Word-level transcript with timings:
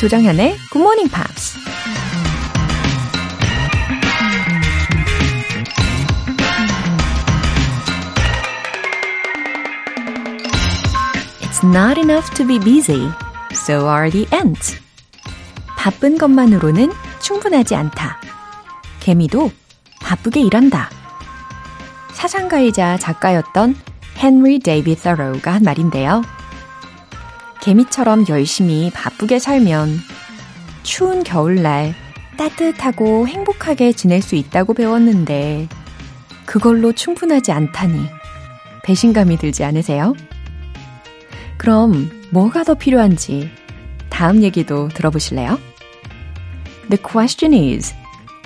조정현의 0.00 0.56
Good 0.72 0.78
Morning 0.78 1.10
Pops. 1.14 1.58
It's 11.42 11.62
not 11.62 12.00
enough 12.00 12.32
to 12.36 12.46
be 12.46 12.58
busy. 12.58 13.10
So 13.52 13.90
are 13.90 14.10
the 14.10 14.26
ants. 14.32 14.80
바쁜 15.76 16.16
것만으로는 16.16 16.90
충분하지 17.20 17.74
않다. 17.74 18.22
개미도 19.00 19.52
바쁘게 20.00 20.40
일한다. 20.40 20.88
사상가이자 22.14 22.96
작가였던 22.96 23.76
헨리 24.16 24.60
데이비 24.60 24.94
서로우가 24.94 25.52
한 25.52 25.62
말인데요. 25.62 26.22
개미처럼 27.60 28.26
열심히 28.28 28.90
바쁘게 28.90 29.38
살면 29.38 29.98
추운 30.82 31.22
겨울날 31.22 31.94
따뜻하고 32.36 33.28
행복하게 33.28 33.92
지낼 33.92 34.22
수 34.22 34.34
있다고 34.34 34.74
배웠는데 34.74 35.68
그걸로 36.46 36.92
충분하지 36.92 37.52
않다니 37.52 38.06
배신감이 38.82 39.36
들지 39.36 39.62
않으세요? 39.62 40.14
그럼 41.58 42.10
뭐가 42.30 42.64
더 42.64 42.74
필요한지 42.74 43.50
다음 44.08 44.42
얘기도 44.42 44.88
들어보실래요? 44.88 45.58
The 46.88 47.02
question 47.02 47.52
is, 47.54 47.94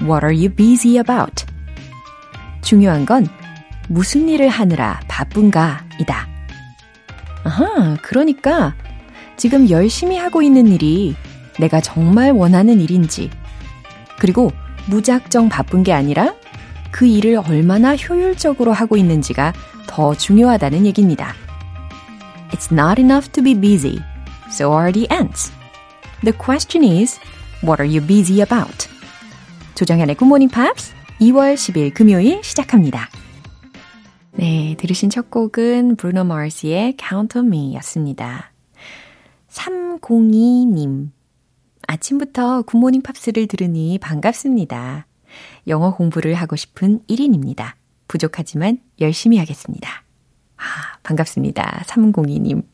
what 0.02 0.24
are 0.24 0.36
you 0.36 0.48
busy 0.48 0.98
about? 0.98 1.46
중요한 2.62 3.06
건 3.06 3.28
무슨 3.88 4.28
일을 4.28 4.48
하느라 4.48 5.00
바쁜가 5.06 5.84
이다. 6.00 6.28
아하, 7.44 7.96
그러니까 8.02 8.74
지금 9.36 9.70
열심히 9.70 10.16
하고 10.16 10.42
있는 10.42 10.68
일이 10.68 11.14
내가 11.58 11.80
정말 11.80 12.32
원하는 12.32 12.80
일인지, 12.80 13.30
그리고 14.18 14.50
무작정 14.86 15.48
바쁜 15.48 15.82
게 15.82 15.92
아니라 15.92 16.34
그 16.90 17.06
일을 17.06 17.36
얼마나 17.36 17.96
효율적으로 17.96 18.72
하고 18.72 18.96
있는지가 18.96 19.52
더 19.86 20.14
중요하다는 20.14 20.86
얘기입니다. 20.86 21.34
It's 22.50 22.72
not 22.72 23.00
enough 23.00 23.32
to 23.32 23.42
be 23.42 23.54
busy. 23.54 24.00
So 24.48 24.72
are 24.72 24.92
the 24.92 25.08
ants. 25.10 25.52
The 26.22 26.36
question 26.38 26.84
is, 26.84 27.18
what 27.62 27.82
are 27.82 27.88
you 27.88 28.06
busy 28.06 28.40
about? 28.40 28.88
조정현의 29.74 30.16
Morning 30.22 30.52
Pops 30.54 30.94
2월 31.20 31.54
10일 31.54 31.92
금요일 31.94 32.42
시작합니다. 32.44 33.08
네, 34.32 34.76
들으신 34.78 35.10
첫 35.10 35.30
곡은 35.30 35.96
브루노 35.96 36.24
마르스의 36.24 36.96
Count 36.96 37.38
on 37.38 37.46
Me 37.46 37.74
였습니다. 37.76 38.53
302님. 39.54 41.10
아침부터 41.86 42.62
굿모닝 42.62 43.02
팝스를 43.02 43.46
들으니 43.46 43.98
반갑습니다. 43.98 45.06
영어 45.68 45.94
공부를 45.94 46.34
하고 46.34 46.56
싶은 46.56 47.00
1인입니다. 47.08 47.74
부족하지만 48.08 48.78
열심히 49.00 49.38
하겠습니다. 49.38 50.04
아, 50.56 50.62
반갑습니다. 51.02 51.84
302님. 51.86 52.64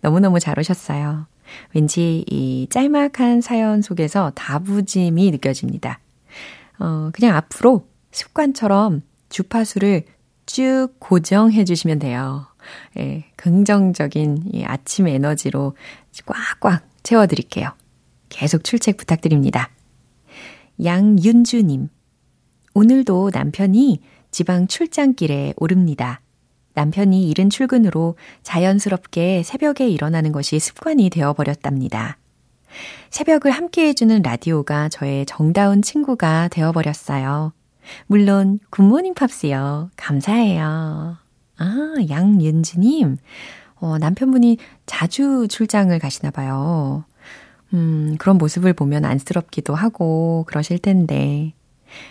너무너무 0.00 0.38
잘 0.38 0.58
오셨어요. 0.58 1.26
왠지 1.74 2.24
이 2.28 2.66
짤막한 2.70 3.40
사연 3.40 3.82
속에서 3.82 4.30
다부짐이 4.34 5.30
느껴집니다. 5.30 6.00
어, 6.78 7.10
그냥 7.12 7.36
앞으로 7.36 7.88
습관처럼 8.12 9.02
주파수를 9.28 10.04
쭉 10.48 10.88
고정해 10.98 11.64
주시면 11.64 11.98
돼요. 11.98 12.46
예, 12.96 13.24
긍정적인 13.36 14.44
이 14.54 14.64
아침 14.64 15.06
에너지로 15.06 15.76
꽉꽉 16.24 16.88
채워 17.02 17.26
드릴게요. 17.26 17.74
계속 18.30 18.64
출첵 18.64 18.96
부탁드립니다. 18.96 19.68
양윤주님. 20.82 21.90
오늘도 22.72 23.30
남편이 23.34 24.00
지방 24.30 24.66
출장길에 24.66 25.52
오릅니다. 25.58 26.22
남편이 26.72 27.28
이른 27.28 27.50
출근으로 27.50 28.16
자연스럽게 28.42 29.42
새벽에 29.42 29.86
일어나는 29.86 30.32
것이 30.32 30.58
습관이 30.58 31.10
되어버렸답니다. 31.10 32.16
새벽을 33.10 33.50
함께 33.50 33.88
해주는 33.88 34.22
라디오가 34.22 34.88
저의 34.88 35.26
정다운 35.26 35.82
친구가 35.82 36.48
되어버렸어요. 36.48 37.52
물론 38.06 38.58
굿모닝 38.70 39.14
팝스요. 39.14 39.90
감사해요. 39.96 41.16
아, 41.58 41.94
양윤지님. 42.08 43.16
어, 43.76 43.98
남편분이 43.98 44.58
자주 44.86 45.46
출장을 45.48 45.96
가시나 45.98 46.30
봐요. 46.30 47.04
음, 47.74 48.16
그런 48.18 48.38
모습을 48.38 48.72
보면 48.72 49.04
안쓰럽기도 49.04 49.74
하고 49.74 50.44
그러실 50.48 50.78
텐데. 50.78 51.52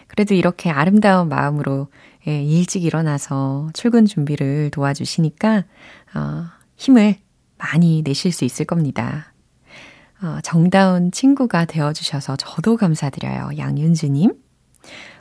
그래도 0.08 0.34
이렇게 0.34 0.70
아름다운 0.70 1.30
마음으로 1.30 1.88
예, 2.28 2.44
일찍 2.44 2.84
일어나서 2.84 3.70
출근 3.74 4.06
준비를 4.06 4.70
도와주시니까 4.72 5.64
어, 6.16 6.46
힘을 6.76 7.16
많이 7.58 8.02
내실 8.04 8.32
수 8.32 8.44
있을 8.44 8.66
겁니다. 8.66 9.34
어, 10.22 10.40
정다운 10.44 11.12
친구가 11.12 11.66
되어주셔서 11.66 12.36
저도 12.38 12.76
감사드려요. 12.78 13.52
양윤주님. 13.58 14.34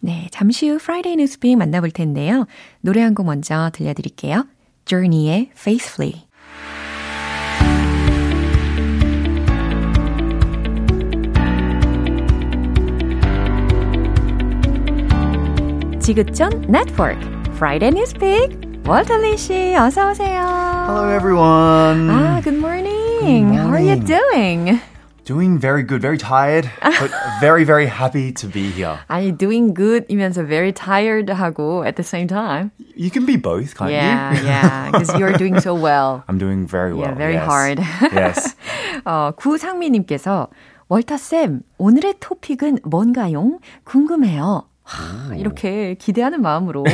네, 0.00 0.28
잠시 0.30 0.68
후 0.68 0.76
Friday 0.76 1.14
Newspeak 1.14 1.56
만나볼 1.56 1.90
텐데요. 1.90 2.46
노래 2.80 3.02
한 3.02 3.14
곡 3.14 3.26
먼저 3.26 3.70
들려드릴게요. 3.72 4.46
Journey의 4.84 5.50
Faithfully 5.52 6.26
지긋전 16.00 16.66
네트워크 16.68 17.18
Friday 17.56 17.90
Newspeak 17.90 18.84
월터리 18.86 19.36
씨 19.36 19.74
어서 19.74 20.10
오세요. 20.10 20.40
Hello 20.86 21.10
everyone. 21.16 22.08
Ah, 22.10 22.40
good 22.42 22.56
morning. 22.58 22.94
Good 23.16 23.20
morning. 23.20 23.54
How 23.58 23.70
are 23.70 23.80
you 23.82 23.96
doing? 23.98 24.78
Doing 25.25 25.59
very 25.59 25.83
good, 25.83 26.01
very 26.01 26.17
tired, 26.17 26.67
but 26.81 27.11
very 27.39 27.63
very 27.63 27.85
happy 27.85 28.33
to 28.33 28.47
be 28.47 28.71
here. 28.71 28.97
아니 29.07 29.31
doing 29.37 29.73
good이면서 29.73 30.43
very 30.45 30.73
tired 30.73 31.27
하고 31.29 31.85
at 31.85 31.95
the 31.95 32.03
same 32.03 32.27
time. 32.27 32.71
You 32.95 33.11
can 33.11 33.25
be 33.25 33.37
both, 33.37 33.77
can't 33.77 33.91
yeah, 33.91 34.33
you? 34.33 34.45
yeah, 34.45 34.89
because 34.91 35.13
you're 35.17 35.37
doing 35.37 35.59
so 35.61 35.75
well. 35.75 36.23
I'm 36.27 36.39
doing 36.39 36.65
very 36.65 36.93
well. 36.93 37.09
Yeah, 37.09 37.15
very 37.15 37.33
yes. 37.37 37.45
hard. 37.45 37.79
yes. 38.11 38.55
어, 39.05 39.31
구상미님께서 39.37 40.49
월터쌤, 40.89 41.61
오늘의 41.77 42.15
토픽은 42.19 42.79
뭔가요? 42.83 43.59
궁금해요. 43.85 44.67
하, 44.86 45.34
이렇게 45.34 45.94
기대하는 45.98 46.40
마음으로 46.42 46.84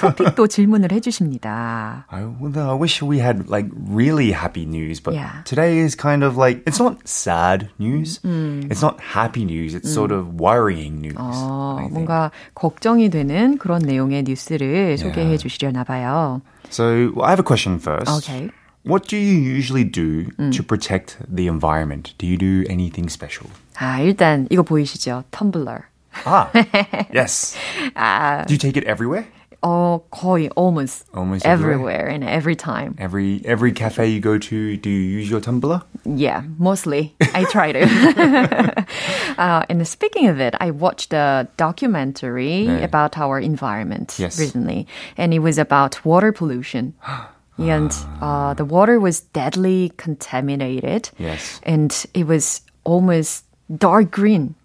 토픽도 0.00 0.46
질문을 0.46 0.92
해주십니다. 0.92 2.06
I, 2.08 2.24
well, 2.40 2.70
I 2.70 2.74
wish 2.74 3.02
we 3.04 3.18
had 3.20 3.44
like 3.50 3.68
really 3.88 4.32
happy 4.32 4.64
news, 4.64 4.98
but 5.02 5.14
Yeah. 5.14 5.42
today 5.44 5.78
is 5.78 5.94
kind 5.94 6.24
of 6.24 6.38
like 6.40 6.64
it's 6.64 6.80
not 6.80 6.96
sad 7.06 7.68
news. 7.78 8.18
Mm. 8.24 8.70
It's 8.72 8.80
not 8.82 8.96
happy 8.98 9.44
news. 9.44 9.74
It's 9.74 9.92
sort 9.92 10.10
of 10.10 10.40
worrying 10.40 11.00
news. 11.02 11.16
어. 11.18 11.86
뭔가 11.92 12.30
걱정이 12.54 13.10
되는 13.10 13.58
그런 13.58 13.82
내용의 13.82 14.22
뉴스를 14.24 14.96
소개해 14.96 15.36
주시려나 15.36 15.84
봐요. 15.84 16.40
So 16.70 17.12
well, 17.14 17.24
I 17.24 17.30
have 17.36 17.40
a 17.40 17.44
question 17.46 17.78
first. 17.78 18.08
Okay. 18.24 18.50
What 18.86 19.06
do 19.08 19.16
you 19.16 19.36
usually 19.36 19.84
do 19.84 20.28
Mm. 20.38 20.52
to 20.56 20.62
protect 20.62 21.16
the 21.28 21.46
environment? 21.46 22.14
Do 22.18 22.26
you 22.26 22.36
do 22.36 22.64
anything 22.68 23.08
special? 23.08 23.50
아, 23.76 23.98
일단 24.00 24.46
이거 24.50 24.62
보이시죠? 24.62 25.24
텀블러. 25.30 25.80
Ah, 26.26 26.50
yes. 27.12 27.56
Uh, 27.96 28.44
Do 28.44 28.54
you 28.54 28.58
take 28.58 28.76
it 28.76 28.84
everywhere? 28.84 29.26
Oh, 29.66 30.02
거의 30.12 30.50
almost, 30.56 31.06
almost 31.14 31.46
everywhere, 31.46 31.74
everywhere 31.74 32.08
and 32.08 32.22
every 32.22 32.54
time. 32.54 32.94
Every 32.98 33.40
every 33.46 33.72
cafe 33.72 34.08
you 34.08 34.20
go 34.20 34.36
to, 34.36 34.76
do 34.76 34.90
you 34.90 35.18
use 35.20 35.30
your 35.30 35.40
tumbler? 35.40 35.80
Yeah, 36.04 36.42
mostly. 36.58 37.16
I 37.32 37.44
try 37.50 37.72
to. 37.72 37.80
uh, 39.38 39.64
and 39.70 39.88
speaking 39.88 40.28
of 40.28 40.38
it, 40.38 40.54
I 40.60 40.70
watched 40.70 41.14
a 41.14 41.48
documentary 41.56 42.82
about 42.82 43.16
our 43.16 43.40
environment 43.40 44.16
yes. 44.18 44.38
recently, 44.38 44.86
and 45.16 45.32
it 45.32 45.38
was 45.38 45.56
about 45.56 46.04
water 46.04 46.30
pollution. 46.30 46.92
and 47.56 47.90
uh, 48.20 48.52
the 48.52 48.66
water 48.66 49.00
was 49.00 49.20
deadly 49.32 49.92
contaminated. 49.96 51.08
Yes. 51.16 51.58
And 51.62 51.88
it 52.12 52.26
was 52.26 52.60
almost 52.84 53.44
dark 53.78 54.10
green 54.10 54.56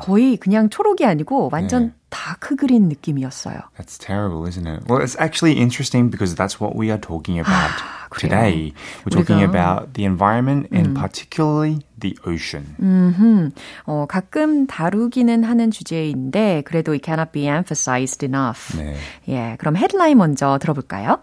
거의 0.00 0.36
그냥 0.36 0.70
초록이 0.70 1.04
아니고 1.04 1.48
완전 1.52 1.86
네. 1.86 1.92
다크 2.10 2.56
그린 2.56 2.88
느낌이었어요. 2.88 3.58
That's 3.76 3.98
terrible, 3.98 4.46
isn't 4.48 4.66
it? 4.68 4.84
Well, 4.88 5.02
it's 5.02 5.16
actually 5.18 5.58
interesting 5.58 6.10
because 6.10 6.36
that's 6.36 6.60
what 6.60 6.76
we 6.78 6.90
are 6.90 7.00
talking 7.00 7.40
about 7.40 7.74
그래요. 8.08 8.30
today. 8.30 8.72
We're 9.04 9.10
talking 9.10 9.38
우리가- 9.42 9.50
about 9.50 9.94
the 9.94 10.04
environment 10.04 10.68
and 10.70 10.94
particularly 10.94 11.82
the 11.98 12.16
ocean. 12.24 12.76
음, 12.80 13.50
어, 13.86 14.06
가끔 14.08 14.66
다루기는 14.68 15.42
하는 15.42 15.70
주제인데 15.72 16.62
그래도 16.64 16.92
it 16.92 17.02
cannot 17.04 17.32
be 17.32 17.48
emphasized 17.48 18.24
enough. 18.24 18.76
네. 18.78 18.94
예, 19.28 19.56
그럼 19.58 19.76
헤드라인 19.76 20.18
먼저 20.18 20.56
들어볼까요? 20.60 21.18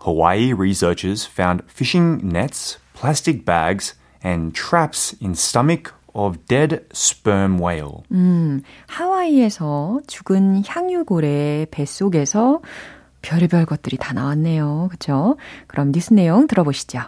Hawaii 0.00 0.52
researchers 0.54 1.26
found 1.26 1.62
fishing 1.68 2.20
nets, 2.24 2.78
plastic 2.94 3.44
bags, 3.44 3.94
and 4.24 4.54
traps 4.54 5.14
in 5.20 5.32
stomach 5.32 5.92
of 6.14 6.38
dead 6.46 6.80
sperm 6.92 7.60
whale. 7.60 8.02
하와이에서 8.86 10.00
죽은 10.06 10.62
향유고래 10.66 11.66
뱃속에서 11.70 12.60
별의별 13.22 13.66
것들이 13.66 13.96
다 13.96 14.12
나왔네요. 14.12 14.88
그쵸? 14.90 15.36
그럼 15.66 15.92
뉴스 15.92 16.12
내용 16.12 16.46
들어보시죠. 16.46 17.00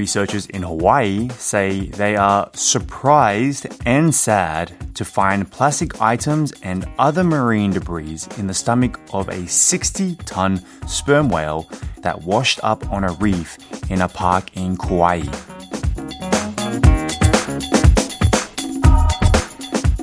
Researchers 0.00 0.46
in 0.46 0.62
Hawaii 0.62 1.28
say 1.38 1.86
they 1.86 2.16
are 2.16 2.50
surprised 2.54 3.66
and 3.86 4.14
sad 4.14 4.72
to 4.94 5.04
find 5.04 5.50
plastic 5.50 6.00
items 6.00 6.52
and 6.62 6.86
other 6.98 7.22
marine 7.22 7.70
debris 7.72 8.26
in 8.36 8.46
the 8.46 8.54
stomach 8.54 8.98
of 9.12 9.28
a 9.28 9.46
60 9.46 10.16
ton 10.26 10.60
sperm 10.86 11.28
whale 11.28 11.68
that 12.02 12.22
washed 12.22 12.60
up 12.62 12.90
on 12.92 13.04
a 13.04 13.12
reef 13.20 13.56
in 13.90 14.02
a 14.02 14.08
park 14.08 14.56
in 14.56 14.76
Kauai. 14.76 15.22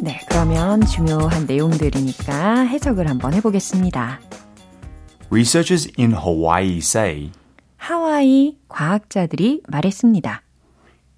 네, 0.02 0.20
그러면 0.30 0.86
중요한 0.86 1.46
내용들이니까 1.46 2.66
해석을 2.66 3.08
한번 3.08 3.34
해보겠습니다. 3.34 4.20
Researchers 5.30 5.88
in 5.98 6.12
Hawaii 6.12 6.80
say 6.80 7.32
하와이 7.89 8.59
과학자들이 8.69 9.63
말했습니다. 9.67 10.43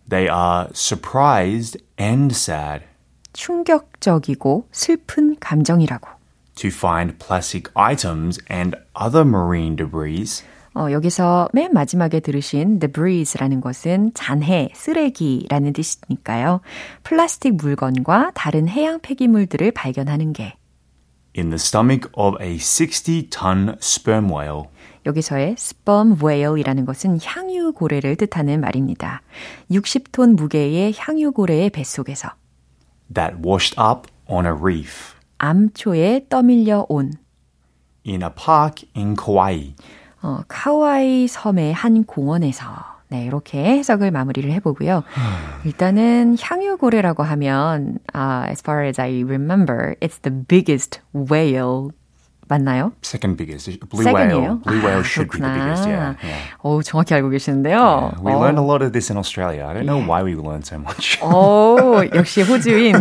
they 0.08 0.32
are 0.32 0.68
surprised 0.72 1.82
and 2.00 2.32
sad 2.32 2.84
충격적이고 3.32 4.68
슬픈 4.70 5.34
감정이라고. 5.40 6.08
to 6.54 6.68
find 6.68 7.18
plastic 7.18 7.72
items 7.74 8.38
and 8.48 8.76
other 8.94 9.26
marine 9.26 9.74
debris 9.74 10.44
어, 10.76 10.92
여기서 10.92 11.48
맨 11.52 11.72
마지막에 11.72 12.20
들으신 12.20 12.78
debris라는 12.78 13.60
것은 13.60 14.12
잔해, 14.14 14.68
쓰레기라는 14.72 15.72
뜻이니까요. 15.72 16.60
플라스틱 17.02 17.56
물건과 17.56 18.30
다른 18.36 18.68
해양 18.68 19.00
폐기물들을 19.00 19.72
발견하는 19.72 20.32
게 20.32 20.54
in 21.36 21.50
the 21.50 21.56
stomach 21.56 22.08
of 22.12 22.36
a 22.40 22.58
60 22.58 23.28
ton 23.30 23.74
sperm 23.82 24.30
whale. 24.30 24.68
여기서의 25.06 25.52
sperm 25.52 26.16
whale이라는 26.22 26.84
것은 26.84 27.18
향유 27.22 27.72
고래를 27.72 28.16
뜻하는 28.16 28.60
말입니다. 28.60 29.22
60톤 29.70 30.36
무게의 30.36 30.94
향유 30.96 31.32
고래의 31.32 31.70
뱃속에서 31.70 32.30
that 33.12 33.36
washed 33.44 33.78
up 33.80 34.08
on 34.28 34.46
a 34.46 34.52
reef 34.52 35.14
암초에 35.38 36.26
떠밀려 36.28 36.86
온 36.88 37.12
in 38.06 38.22
a 38.22 38.28
park 38.34 38.88
in 38.96 39.16
Kauai. 39.16 39.74
어, 40.22 40.40
카와이 40.48 41.26
섬의 41.28 41.72
한 41.72 42.04
공원에서 42.04 42.64
네, 43.08 43.24
이렇게 43.24 43.58
해석을 43.58 44.12
마무리를 44.12 44.48
해보고요. 44.52 45.02
일단은 45.64 46.36
향유고래라고 46.40 47.24
하면, 47.24 47.98
uh, 48.14 48.48
as 48.48 48.62
far 48.64 48.86
as 48.86 49.00
I 49.00 49.24
remember, 49.24 49.96
it's 50.00 50.22
the 50.22 50.30
biggest 50.46 51.00
whale. 51.12 51.90
맞나요? 52.50 52.92
Second 53.02 53.36
biggest. 53.38 53.70
Blue 53.88 54.02
second이에요? 54.02 54.58
whale. 54.58 54.62
Blue 54.66 54.80
whale 54.82 55.00
아, 55.00 55.06
should 55.06 55.30
be 55.30 55.38
the 55.38 55.46
그렇구나. 55.46 55.54
biggest. 55.54 55.86
Yeah. 55.88 56.16
yeah. 56.26 56.42
오, 56.62 56.82
정확히 56.82 57.14
알고 57.14 57.30
계시는데요. 57.30 57.78
Yeah, 57.78 58.20
We 58.20 58.32
어. 58.34 58.38
learned 58.42 58.58
a 58.58 58.66
lot 58.66 58.82
of 58.84 58.90
this 58.92 59.10
in 59.10 59.16
Australia. 59.16 59.64
I 59.66 59.72
don't 59.72 59.86
know 59.86 60.02
why 60.02 60.22
we 60.26 60.34
learned 60.34 60.66
so 60.66 60.76
much. 60.76 61.22
오, 61.22 62.02
역시 62.14 62.42
호주인. 62.42 62.96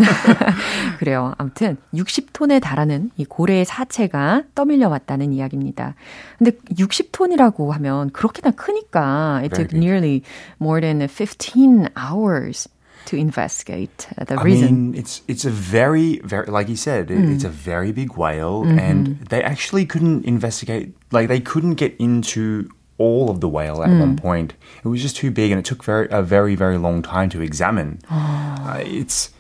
그래요. 1.00 1.34
아무튼 1.38 1.78
60톤에 1.94 2.62
달하는 2.62 3.10
이 3.18 3.26
고래의 3.26 3.66
사체가 3.66 4.44
떠밀려 4.56 4.88
왔다는 4.90 5.34
이야기입니다. 5.34 5.96
근데 6.38 6.52
60톤이라고 6.78 7.72
하면 7.72 8.12
그렇게나 8.12 8.52
크니까 8.52 9.40
it 9.44 9.56
took 9.56 9.76
nearly 9.76 10.22
more 10.62 10.80
than 10.80 11.02
15 11.08 11.88
hours 11.98 12.70
to 13.09 13.17
investigate 13.17 14.09
the 14.17 14.39
I 14.39 14.43
reason. 14.43 14.93
mean, 14.93 14.95
it's 14.95 15.23
it's 15.29 15.45
a 15.45 15.51
very 15.51 16.19
very 16.25 16.47
like 16.47 16.69
you 16.69 16.77
said, 16.77 17.11
it, 17.11 17.21
it's 17.31 17.45
a 17.45 17.49
very 17.51 17.93
big 17.93 18.17
whale, 18.17 18.65
and 18.65 19.21
they 19.29 19.43
actually 19.43 19.85
couldn't 19.87 20.25
investigate. 20.25 20.95
Like 21.13 21.29
they 21.29 21.41
couldn't 21.41 21.75
get 21.75 21.95
into 21.99 22.71
all 22.97 23.29
of 23.29 23.41
the 23.41 23.49
whale 23.49 23.83
at 23.83 23.91
one 23.91 24.17
point. 24.17 24.55
It 24.85 24.89
was 24.89 25.03
just 25.03 25.17
too 25.17 25.31
big, 25.31 25.51
and 25.51 25.59
it 25.59 25.65
took 25.65 25.85
very 25.85 26.09
a 26.11 26.23
very 26.23 26.55
very 26.55 26.79
long 26.79 27.03
time 27.03 27.29
to 27.31 27.43
examine. 27.43 28.01
Uh, 28.09 28.81
it's 28.81 29.31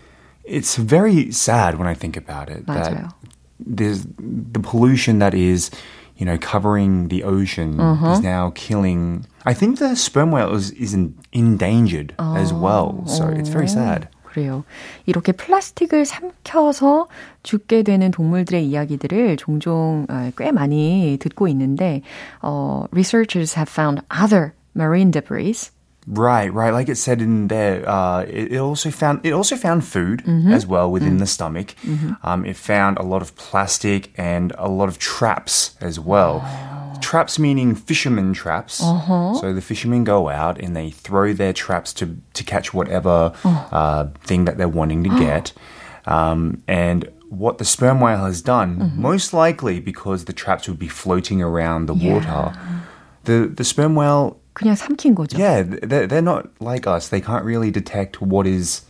it's 0.44 0.76
very 0.76 1.32
sad 1.32 1.79
when 1.79 1.88
I 1.88 1.94
think 1.94 2.17
about 2.17 2.50
it. 2.50 2.67
맞아요. 2.67 3.08
That 3.08 3.14
there's 3.58 4.05
the 4.19 4.61
pollution 4.61 5.20
that 5.20 5.35
is. 5.35 5.70
You 6.19 6.26
know, 6.26 6.38
covering 6.38 7.08
the 7.08 7.25
ocean 7.25 7.81
is 7.81 8.20
now 8.20 8.52
killing. 8.55 9.26
I 9.44 9.52
think 9.52 9.81
the 9.81 9.96
sperm 9.96 10.31
whale 10.31 10.55
is, 10.55 10.70
is 10.70 10.94
in, 10.94 11.14
endangered 11.32 12.14
as 12.19 12.52
well. 12.52 13.02
So 13.06 13.26
it's 13.29 13.49
very 13.49 13.67
sad. 13.67 14.06
그래요. 14.23 14.64
이렇게 15.06 15.32
플라스틱을 15.32 16.05
삼켜서 16.05 17.08
죽게 17.43 17.82
되는 17.85 18.11
동물들의 18.11 18.67
이야기들을 18.67 19.37
종종 19.37 20.06
어, 20.08 20.31
꽤 20.37 20.50
많이 20.50 21.17
듣고 21.20 21.46
있는데, 21.49 22.02
어, 22.43 22.87
researchers 22.91 23.56
have 23.56 23.70
found 23.70 24.02
other 24.11 24.52
marine 24.75 25.11
debris 25.11 25.70
Right, 26.11 26.51
right. 26.51 26.71
Like 26.73 26.89
it 26.89 26.95
said 26.97 27.21
in 27.21 27.50
there, 27.50 27.88
uh, 27.88 28.21
it, 28.23 28.53
it 28.53 28.57
also 28.57 28.89
found 28.89 29.19
it 29.23 29.31
also 29.31 29.56
found 29.56 29.85
food 29.85 30.23
as 30.51 30.65
well 30.65 30.89
within 30.91 31.17
the 31.19 31.27
stomach. 31.27 31.75
Um, 32.23 32.45
it 32.45 32.57
found 32.57 32.97
a 32.97 33.03
lot 33.03 33.21
of 33.21 33.35
plastic 33.35 34.11
and 34.18 34.51
a 34.57 34.68
lot 34.68 34.89
of 34.89 34.97
traps 34.97 35.75
as 35.81 35.99
well. 35.99 36.42
Traps 36.99 37.37
meaning 37.37 37.75
fishermen 37.75 38.33
traps. 38.33 38.81
So 39.39 39.54
the 39.54 39.61
fishermen 39.61 40.04
go 40.04 40.30
out 40.30 40.59
and 40.59 40.75
they 40.75 40.89
throw 40.89 41.31
their 41.33 41.54
traps 41.54 41.94
to 41.94 42.18
to 42.33 42.44
catch 42.44 42.73
whatever 42.73 43.31
uh, 43.45 44.07
thing 44.25 44.45
that 44.45 44.57
they're 44.57 44.68
wanting 44.68 45.04
to 45.04 45.09
get. 45.25 45.54
Um, 46.07 46.63
and 46.68 47.07
what 47.30 47.59
the 47.59 47.66
sperm 47.66 47.99
whale 48.01 48.25
has 48.25 48.42
done, 48.42 48.94
most 48.95 49.31
likely 49.33 49.80
because 49.80 50.25
the 50.25 50.33
traps 50.33 50.68
would 50.68 50.80
be 50.80 50.87
floating 50.87 51.39
around 51.44 51.85
the 51.85 51.94
water, 51.94 52.57
the 53.25 53.47
the 53.56 53.63
sperm 53.63 53.94
whale 53.94 54.39
그냥 54.55 54.77
삼킨 54.77 55.15
거죠. 55.15 55.36
yeah, 55.36 55.63
they're, 55.65 56.06
they're 56.06 56.22
not 56.22 56.46
like 56.60 56.86
us. 56.86 57.08
They 57.08 57.20
can't 57.20 57.44
really 57.44 57.70
detect 57.72 58.22
what 58.22 58.46
is, 58.46 58.82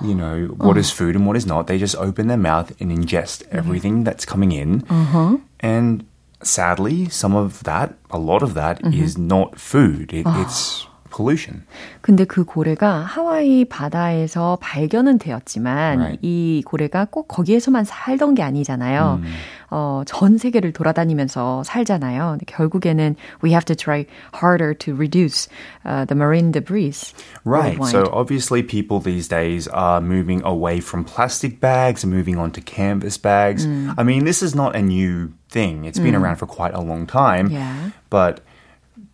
you 0.00 0.14
know, 0.14 0.54
what 0.58 0.78
is 0.78 0.90
food 0.90 1.16
and 1.16 1.26
what 1.26 1.36
is 1.36 1.44
not. 1.44 1.66
They 1.66 1.76
just 1.78 1.96
open 1.96 2.28
their 2.28 2.38
mouth 2.38 2.70
and 2.80 2.90
ingest 2.92 3.42
everything 3.50 4.04
that's 4.04 4.24
coming 4.24 4.52
in. 4.52 4.84
And 5.58 6.04
sadly, 6.42 7.08
some 7.10 7.34
of 7.34 7.62
that, 7.64 7.94
a 8.10 8.18
lot 8.18 8.42
of 8.42 8.54
that, 8.54 8.78
is 8.94 9.18
not 9.18 9.58
food. 9.58 10.12
It, 10.14 10.24
It's 10.26 10.85
pollution. 11.16 11.62
근데 12.00 12.24
그 12.24 12.44
고래가 12.44 13.00
하와이 13.00 13.66
바다에서 13.66 14.56
발견은 14.62 15.18
되었지만 15.18 15.98
Right. 15.98 16.18
이 16.22 16.62
고래가 16.64 17.06
꼭 17.10 17.28
거기에서만 17.28 17.84
살던 17.84 18.34
게 18.34 18.42
아니잖아요. 18.42 19.20
어, 19.68 20.02
전 20.06 20.38
세계를 20.38 20.72
돌아다니면서 20.72 21.64
살잖아요. 21.64 22.38
근데 22.38 22.44
결국에는 22.46 23.14
we 23.44 23.50
have 23.52 23.66
to 23.66 23.74
try 23.76 24.06
harder 24.32 24.72
to 24.72 24.94
reduce 24.94 25.48
uh, 25.84 26.06
the 26.06 26.14
marine 26.16 26.50
debris. 26.50 27.12
Right. 27.44 27.78
worldwide. 27.78 27.90
So 27.92 28.08
obviously, 28.12 28.62
people 28.62 28.98
these 29.00 29.28
days 29.28 29.68
are 29.68 30.00
moving 30.00 30.40
away 30.46 30.80
from 30.80 31.04
plastic 31.04 31.60
bags 31.60 32.02
and 32.04 32.12
moving 32.12 32.38
on 32.38 32.52
to 32.52 32.62
canvas 32.62 33.18
bags. 33.18 33.66
I 33.66 34.02
mean, 34.02 34.24
this 34.24 34.42
is 34.42 34.54
not 34.54 34.74
a 34.74 34.80
new 34.80 35.32
thing. 35.50 35.84
It's 35.84 35.98
been 36.00 36.14
around 36.16 36.36
for 36.36 36.46
quite 36.46 36.72
a 36.72 36.80
long 36.80 37.06
time. 37.06 37.50
Yeah. 37.50 37.90
But 38.08 38.40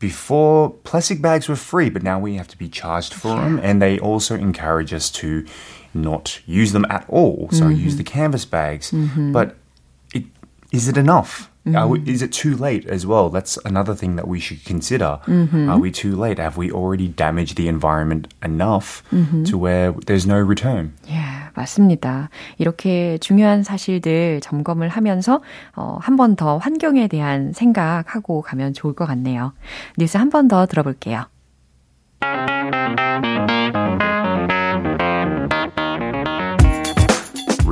before, 0.03 0.69
plastic 0.83 1.22
bags 1.22 1.48
were 1.48 1.55
free, 1.55 1.89
but 1.89 2.03
now 2.03 2.19
we 2.19 2.36
have 2.36 2.50
to 2.50 2.57
be 2.57 2.67
charged 2.67 3.13
for 3.13 3.38
them. 3.38 3.57
And 3.63 3.81
they 3.81 3.98
also 4.00 4.36
encourage 4.36 4.93
us 4.93 5.10
to 5.12 5.45
not 5.93 6.41
use 6.45 6.74
them 6.74 6.86
at 6.89 7.05
all. 7.07 7.48
So 7.53 7.69
use 7.69 7.93
mm-hmm. 7.93 7.98
the 8.00 8.03
canvas 8.03 8.43
bags. 8.43 8.91
Mm-hmm. 8.91 9.31
But 9.31 9.55
it, 10.13 10.25
is 10.74 10.89
it 10.89 10.98
enough? 10.98 11.50
Are 11.65 11.88
we, 11.88 12.00
is 12.05 12.22
it 12.22 12.34
too 12.34 12.58
late 12.58 12.86
as 12.89 13.08
well? 13.08 13.29
That's 13.29 13.58
another 13.63 13.96
thing 13.96 14.17
that 14.17 14.27
we 14.27 14.39
should 14.41 14.65
consider. 14.65 15.20
Are 15.70 15.79
we 15.79 15.91
too 15.91 16.15
late? 16.17 16.38
Have 16.38 16.58
we 16.58 16.70
already 16.70 17.08
damaged 17.08 17.55
the 17.55 17.70
environment 17.70 18.27
enough 18.43 19.01
to 19.46 19.58
where 19.58 19.93
there's 20.05 20.27
no 20.27 20.38
return? 20.43 20.91
예, 21.08 21.15
맞습니다. 21.55 22.29
이렇게 22.58 23.17
중요한 23.20 23.63
사실들 23.63 24.41
점검을 24.41 24.89
하면서 24.89 25.41
어, 25.75 25.98
한 26.01 26.17
번 26.17 26.36
더 26.36 26.58
환경에 26.58 27.08
대한 27.08 27.53
생각하고 27.53 28.41
가면 28.41 28.74
좋을 28.74 28.93
것 28.93 29.05
같네요. 29.05 29.53
뉴스 29.98 30.17
한 30.17 30.29
번 30.29 30.50
더 30.50 30.65
들어볼게요. 30.65 31.25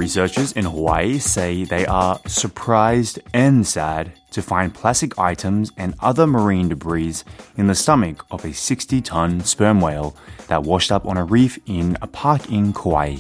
Researchers 0.00 0.52
in 0.52 0.64
Hawaii 0.66 1.18
say 1.18 1.64
they 1.64 1.86
are 1.86 2.20
surprised 2.26 3.18
and 3.32 3.66
sad 3.66 4.12
to 4.30 4.42
find 4.42 4.75
plastic 4.75 5.18
items 5.18 5.72
and 5.76 5.94
other 6.00 6.26
marine 6.26 6.68
debris 6.68 7.22
in 7.56 7.66
the 7.66 7.75
stomach 7.75 8.25
of 8.30 8.44
a 8.44 8.52
60 8.52 9.00
ton 9.00 9.40
sperm 9.40 9.80
whale 9.80 10.14
that 10.48 10.62
washed 10.62 10.92
up 10.92 11.06
on 11.06 11.16
a 11.16 11.25
reef 11.25 11.58
in 11.66 11.96
a 12.02 12.06
park 12.06 12.50
in 12.50 12.72
Kauai. 12.72 13.16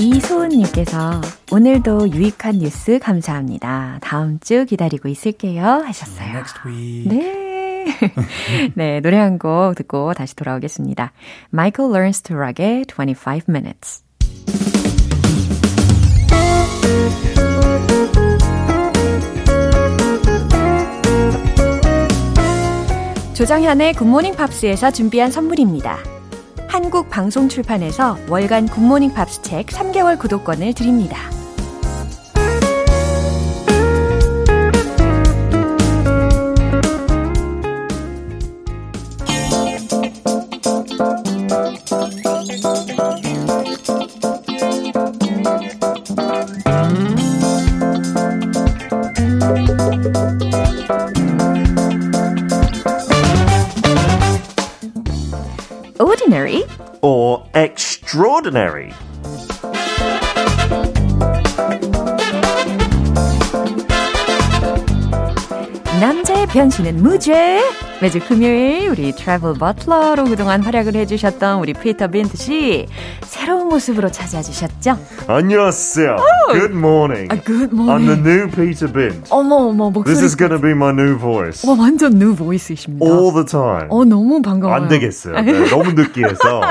이소은님께서 0.00 1.20
오늘도 1.50 2.10
유익한 2.10 2.58
뉴스 2.58 2.98
감사합니다. 3.00 3.98
다음 4.00 4.38
주 4.38 4.64
기다리고 4.64 5.08
있을게요 5.08 5.62
하셨어요. 5.84 6.28
Next 6.28 6.60
week. 6.64 7.08
네. 7.08 7.41
네, 8.75 8.99
노래 9.01 9.17
한 9.17 9.37
곡 9.37 9.75
듣고 9.75 10.13
다시 10.13 10.35
돌아오겠습니다. 10.35 11.11
Michael 11.51 11.91
Learns 11.93 12.21
to 12.21 12.35
Rock의 12.35 12.85
25 12.87 13.45
Minutes. 13.49 14.03
조정현의 23.33 23.93
굿모닝 23.95 24.35
팝스에서 24.35 24.91
준비한 24.91 25.31
선물입니다. 25.31 25.97
한국 26.67 27.09
방송 27.09 27.49
출판에서 27.49 28.17
월간 28.29 28.67
굿모닝 28.67 29.13
팝스 29.13 29.41
책 29.41 29.67
3개월 29.67 30.19
구독권을 30.19 30.73
드립니다. 30.73 31.17
Extraordinary. 58.43 58.91
남자의 66.01 66.47
변신은 66.47 67.01
무죄. 67.01 67.61
금요일 68.19 68.89
우리 68.89 69.13
Travel 69.13 69.53
Butler로 69.53 70.25
그동안 70.25 70.61
활약을 70.61 70.93
해주셨던 70.95 71.59
우리 71.59 71.71
피터 71.73 72.09
빈트 72.09 72.35
씨 72.35 72.85
새로운 73.21 73.62
모습으로 73.65 74.11
찾아주셨죠? 74.11 74.97
안녕하세요. 75.27 76.15
Good 76.51 76.73
morning. 76.75 77.27
아, 77.31 77.41
good 77.43 77.71
I'm 77.71 77.79
morning. 77.79 78.23
the 78.23 78.35
new 78.35 78.49
Peter 78.49 78.91
Bint. 78.91 79.29
어머 79.29 79.55
어머 79.69 79.89
목소리. 79.89 80.13
This 80.15 80.23
is 80.23 80.35
to 80.37 80.59
be 80.59 80.71
my 80.71 80.91
new 80.91 81.17
voice. 81.17 81.67
와 81.69 81.75
완전 81.79 82.17
new 82.17 82.35
voice이십니다. 82.35 83.05
All 83.05 83.31
the 83.33 83.45
time. 83.45 83.87
어 83.89 84.03
너무 84.05 84.41
반가워요. 84.41 84.75
안 84.75 84.87
되겠어요. 84.87 85.39
네, 85.41 85.65
너무 85.69 85.93
느끼해서. 85.93 86.61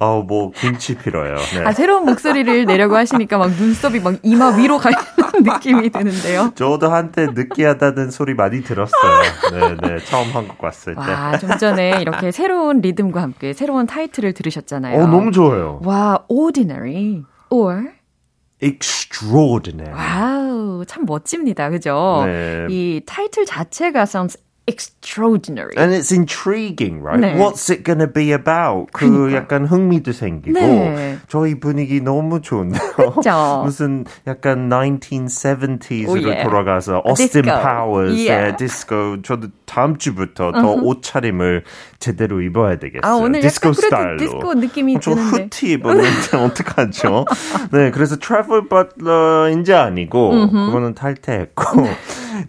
아우, 0.00 0.22
뭐, 0.22 0.52
김치 0.54 0.94
필요해요. 0.96 1.34
네. 1.34 1.64
아 1.64 1.72
새로운 1.72 2.04
목소리를 2.04 2.66
내려고 2.66 2.94
하시니까 2.96 3.36
막 3.36 3.50
눈썹이 3.50 3.98
막 3.98 4.14
이마 4.22 4.50
위로 4.56 4.78
가는 4.78 4.96
느낌이 5.40 5.90
드는데요. 5.90 6.52
저도 6.54 6.88
한때 6.92 7.26
느끼하다는 7.34 8.12
소리 8.12 8.34
많이 8.34 8.62
들었어요. 8.62 9.22
네, 9.52 9.76
네. 9.88 9.98
처음 10.04 10.28
한국 10.32 10.62
왔을 10.62 10.94
때. 10.94 11.00
와, 11.00 11.36
좀 11.38 11.50
전에 11.58 11.98
이렇게 12.00 12.30
새로운 12.30 12.80
리듬과 12.80 13.20
함께 13.20 13.52
새로운 13.52 13.86
타이틀을 13.88 14.34
들으셨잖아요. 14.34 15.02
어, 15.02 15.06
너무 15.08 15.32
좋아요. 15.32 15.80
와, 15.82 16.20
ordinary 16.38 17.24
or 17.50 17.92
Extraordinary. 18.60 19.92
와우, 19.94 20.84
참 20.84 21.04
멋집니다. 21.04 21.70
그죠? 21.70 22.24
네. 22.26 22.66
이 22.68 23.00
타이틀 23.06 23.46
자체가 23.46 24.02
sounds 24.02 24.36
extraordinary. 24.68 25.72
And 25.76 25.92
it's 25.92 26.12
intriguing, 26.12 27.00
right? 27.02 27.18
네. 27.18 27.34
What's 27.36 27.70
it 27.70 27.82
gonna 27.84 28.06
be 28.06 28.32
about? 28.32 28.92
그 28.92 29.08
그러니까요. 29.08 29.34
약간 29.34 29.64
흥미도 29.66 30.12
생기고 30.12 30.60
네. 30.60 31.18
저희 31.28 31.58
분위기 31.58 32.00
너무 32.00 32.40
좋은데요. 32.42 33.12
그죠? 33.16 33.62
무슨 33.64 34.04
약간 34.26 34.68
1970s로 34.68 36.08
오, 36.08 36.18
예. 36.30 36.42
돌아가서 36.42 37.02
오스틴 37.04 37.42
디스코. 37.42 37.60
파워스의 37.60 38.26
예. 38.28 38.56
디스코 38.58 39.22
저도 39.22 39.48
다음 39.64 39.96
주부터 39.96 40.52
더 40.52 40.72
옷차림을 40.72 41.64
제대로 41.98 42.40
입어야 42.42 42.78
되겠어요. 42.78 43.00
아, 43.10 43.16
오늘 43.16 43.40
디스코 43.40 43.72
스타일로. 43.72 44.16
디스코 44.18 44.54
느낌이 44.54 44.98
저 45.00 45.14
드는데. 45.14 45.42
후티 45.44 45.72
입었는데 45.72 46.36
어떡하죠? 46.36 47.24
네, 47.72 47.90
그래서 47.90 48.16
Travel 48.16 48.68
Butler인지 48.68 49.72
아니고 49.74 50.50
그거는 50.50 50.94
탈퇴했고 50.94 51.86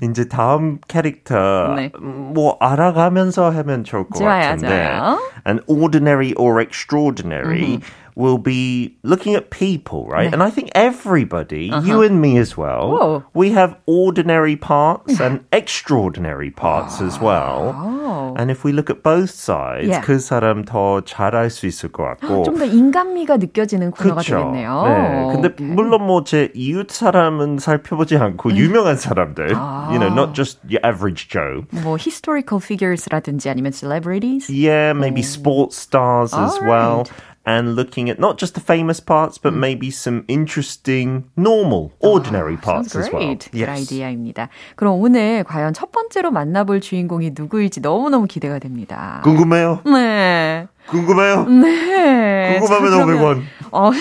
이제 0.03 0.27
다음 0.27 0.77
캐릭터 0.88 1.73
네. 1.75 1.91
음, 2.10 2.34
뭐 2.34 2.58
알아가면서 2.60 3.50
하면 3.51 3.84
좋을 3.84 4.10
것 4.10 4.20
좋아요, 4.20 4.42
같은데 4.50 4.68
좋아요. 4.68 5.20
an 5.48 5.60
ordinary 5.68 6.34
or 6.38 6.62
extraordinary 6.62 7.80
will 8.18 8.38
be 8.38 8.97
looking 9.02 9.35
at 9.35 9.50
people, 9.50 10.06
right? 10.06 10.33
And 10.33 10.40
I 10.40 10.49
think 10.49 10.71
everybody, 10.76 11.73
you 11.83 12.02
and 12.02 12.21
me 12.23 12.38
as 12.38 12.56
well, 12.56 12.90
Whoa. 12.92 13.25
we 13.35 13.50
have 13.50 13.75
ordinary 13.87 14.54
parts 14.54 15.18
and 15.21 15.40
extraordinary 15.52 16.50
parts 16.52 17.00
as 17.00 17.18
well. 17.18 17.75
Oh. 17.76 18.35
And 18.38 18.50
if 18.52 18.62
we 18.62 18.71
look 18.73 18.88
at 18.88 19.02
both 19.02 19.30
sides, 19.30 19.88
Yeah. 19.88 20.00
그 20.02 20.18
사람 20.21 20.64
더 20.64 21.00
잘할 21.02 21.50
수 21.50 21.66
있을 21.66 21.90
것 21.90 22.04
같고. 22.04 22.44
좀 22.44 22.59
더 22.59 22.64
인간미가 22.64 23.37
느껴지는 23.38 23.90
코너가 23.90 24.23
그렇죠. 24.23 24.38
되겠네요. 24.38 24.83
네. 24.85 25.33
근데 25.33 25.49
오케이. 25.49 25.66
물론 25.66 26.06
뭐 26.06 26.23
제 26.25 26.50
이웃 26.54 26.90
사람은 26.90 27.59
살펴보지 27.59 28.16
않고 28.16 28.52
유명한 28.54 28.97
사람들, 28.97 29.50
you 29.90 29.99
know, 29.99 30.09
not 30.09 30.35
just 30.35 30.61
your 30.71 30.80
average 30.87 31.28
Joe. 31.28 31.64
뭐 31.83 31.97
historical 31.99 32.61
figures라든지 32.62 33.50
아니면 33.50 33.73
celebrities. 33.73 34.49
Yeah, 34.49 34.92
maybe 34.94 35.21
sports 35.23 35.76
stars 35.76 36.33
as 36.33 36.54
All 36.62 36.68
well. 36.68 36.97
right. 37.02 37.11
And 37.50 37.75
looking 37.75 38.12
at 38.12 38.20
not 38.20 38.38
just 38.38 38.53
the 38.53 38.62
famous 38.62 39.00
parts, 39.00 39.39
but 39.41 39.56
maybe 39.56 39.88
some 39.89 40.24
interesting, 40.27 41.24
normal, 41.36 41.91
ordinary 42.00 42.58
parts 42.58 42.91
Sounds 42.94 43.08
as 43.08 43.12
well. 43.12 43.25
great. 43.25 43.50
Good 43.51 43.68
아이디어입니다. 43.68 44.50
그럼 44.75 45.01
오늘 45.01 45.44
과연 45.46 45.74
첫 45.74 45.91
번째로 45.91 46.29
만나볼 46.29 46.79
주인공이 46.79 47.32
누구일지 47.36 47.79
너무너무 47.82 48.27
기대가 48.27 48.60
됩니다. 48.60 49.22
궁금해요? 49.24 49.82
네. 49.86 50.68
궁금해요? 50.89 51.46
네. 51.46 52.60
궁금하면 52.60 52.91
자, 52.91 53.06
그러면- 53.06 53.18
500원. 53.18 53.41
어, 53.72 53.91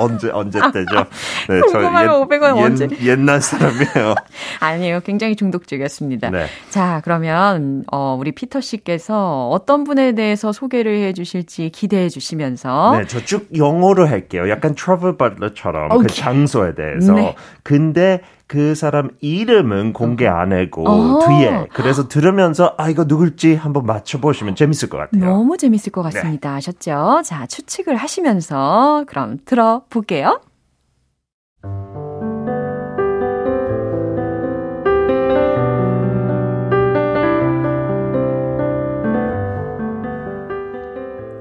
언제 0.00 0.30
언제 0.30 0.58
때죠? 0.72 1.04
네, 1.48 1.60
궁금하면 1.60 2.22
500원 2.26 2.56
언제? 2.56 2.88
옛날 3.04 3.40
사람이에요. 3.40 4.14
아니에요. 4.60 5.00
굉장히 5.00 5.36
중독적이었습니다. 5.36 6.30
네. 6.30 6.46
자, 6.70 7.00
그러면 7.04 7.84
어, 7.92 8.16
우리 8.18 8.32
피터 8.32 8.60
씨께서 8.60 9.48
어떤 9.50 9.84
분에 9.84 10.14
대해서 10.14 10.52
소개를 10.52 10.96
해 10.96 11.12
주실지 11.12 11.70
기대해 11.70 12.08
주시면서 12.08 12.96
네, 12.98 13.06
저 13.06 13.20
쭉 13.24 13.46
영어로 13.56 14.08
할게요. 14.08 14.48
약간 14.48 14.74
Travel 14.74 15.16
Butler처럼 15.16 15.88
그. 15.98 16.06
장소에 16.08 16.74
대해서. 16.74 17.12
네. 17.12 17.36
근데 17.62 18.22
그 18.50 18.74
사람 18.74 19.10
이름은 19.20 19.92
공개 19.92 20.26
안 20.26 20.52
하고 20.52 20.82
어. 20.88 21.20
뒤에 21.24 21.68
그래서 21.72 22.08
들으면서 22.08 22.74
아 22.78 22.90
이거 22.90 23.04
누굴지 23.04 23.54
한번 23.54 23.86
맞춰보시면 23.86 24.56
재밌을 24.56 24.88
것 24.88 24.98
같아요. 24.98 25.24
너무 25.24 25.56
재밌을 25.56 25.92
것 25.92 26.02
네. 26.02 26.10
같습니다. 26.10 26.56
아셨죠? 26.56 27.22
자, 27.24 27.46
추측을 27.46 27.94
하시면서 27.94 29.04
그럼 29.06 29.38
들어볼게요. 29.44 30.40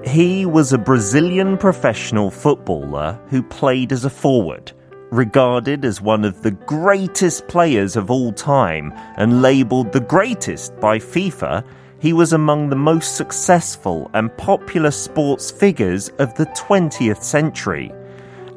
He 0.06 0.46
was 0.46 0.72
a 0.74 0.78
Brazilian 0.78 1.58
professional 1.58 2.30
footballer 2.30 3.18
who 3.32 3.42
played 3.42 3.92
as 3.92 4.06
a 4.06 4.12
forward. 4.12 4.74
Regarded 5.12 5.86
as 5.86 6.01
one 6.01 6.24
of 6.24 6.44
the 6.44 6.51
greatest 6.51 7.48
players 7.48 7.96
of 7.96 8.12
all 8.12 8.32
time 8.32 8.94
and 9.18 9.42
labeled 9.42 9.92
the 9.92 10.00
greatest 10.00 10.80
by 10.80 11.00
FIFA, 11.00 11.66
he 12.00 12.13
was 12.13 12.32
among 12.32 12.70
the 12.70 12.75
most 12.75 13.16
successful 13.18 14.12
and 14.13 14.36
popular 14.38 14.92
sports 14.92 15.50
figures 15.50 16.10
of 16.20 16.36
the 16.36 16.46
20th 16.48 17.24
century. 17.24 17.92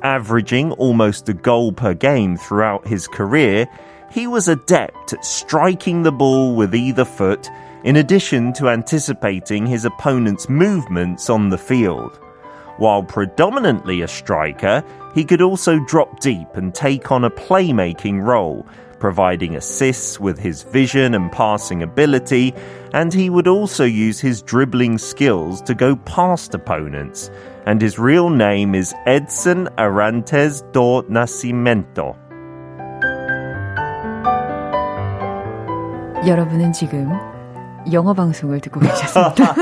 Averaging 0.02 0.72
almost 0.72 1.28
a 1.30 1.34
goal 1.34 1.72
per 1.72 1.94
game 1.94 2.36
throughout 2.36 2.86
his 2.86 3.08
career, 3.08 3.66
he 4.10 4.26
was 4.26 4.48
adept 4.48 5.14
at 5.14 5.24
striking 5.24 6.02
the 6.02 6.12
ball 6.12 6.54
with 6.54 6.74
either 6.74 7.06
foot, 7.06 7.48
in 7.82 7.96
addition 7.96 8.52
to 8.52 8.68
anticipating 8.68 9.66
his 9.66 9.86
opponent's 9.86 10.50
movements 10.50 11.30
on 11.30 11.48
the 11.48 11.58
field. 11.58 12.20
While 12.81 13.03
predominantly 13.03 14.01
a 14.01 14.07
striker, 14.07 14.83
he 15.15 15.23
could 15.23 15.41
also 15.41 15.79
drop 15.79 16.19
deep 16.19 16.47
and 16.55 16.73
take 16.73 17.11
on 17.11 17.23
a 17.23 17.31
playmaking 17.31 18.23
role, 18.23 18.67
providing 18.99 19.55
assists 19.55 20.19
with 20.19 20.37
his 20.37 20.63
vision 20.63 21.15
and 21.15 21.31
passing 21.31 21.81
ability, 21.81 22.53
and 22.93 23.13
he 23.13 23.29
would 23.29 23.47
also 23.47 23.83
use 23.83 24.19
his 24.19 24.41
dribbling 24.41 24.97
skills 24.97 25.61
to 25.63 25.73
go 25.73 25.95
past 25.95 26.53
opponents. 26.53 27.31
And 27.65 27.81
his 27.81 27.99
real 27.99 28.29
name 28.29 28.75
is 28.75 28.93
Edson 29.05 29.67
Arantes 29.77 30.61
do 30.71 31.03
Nascimento. 31.09 32.15
여러분은 36.25 36.73
지금 36.73 37.09
영어 37.90 38.12
방송을 38.14 38.60
듣고 38.60 38.80
계셨습니다. 38.80 39.54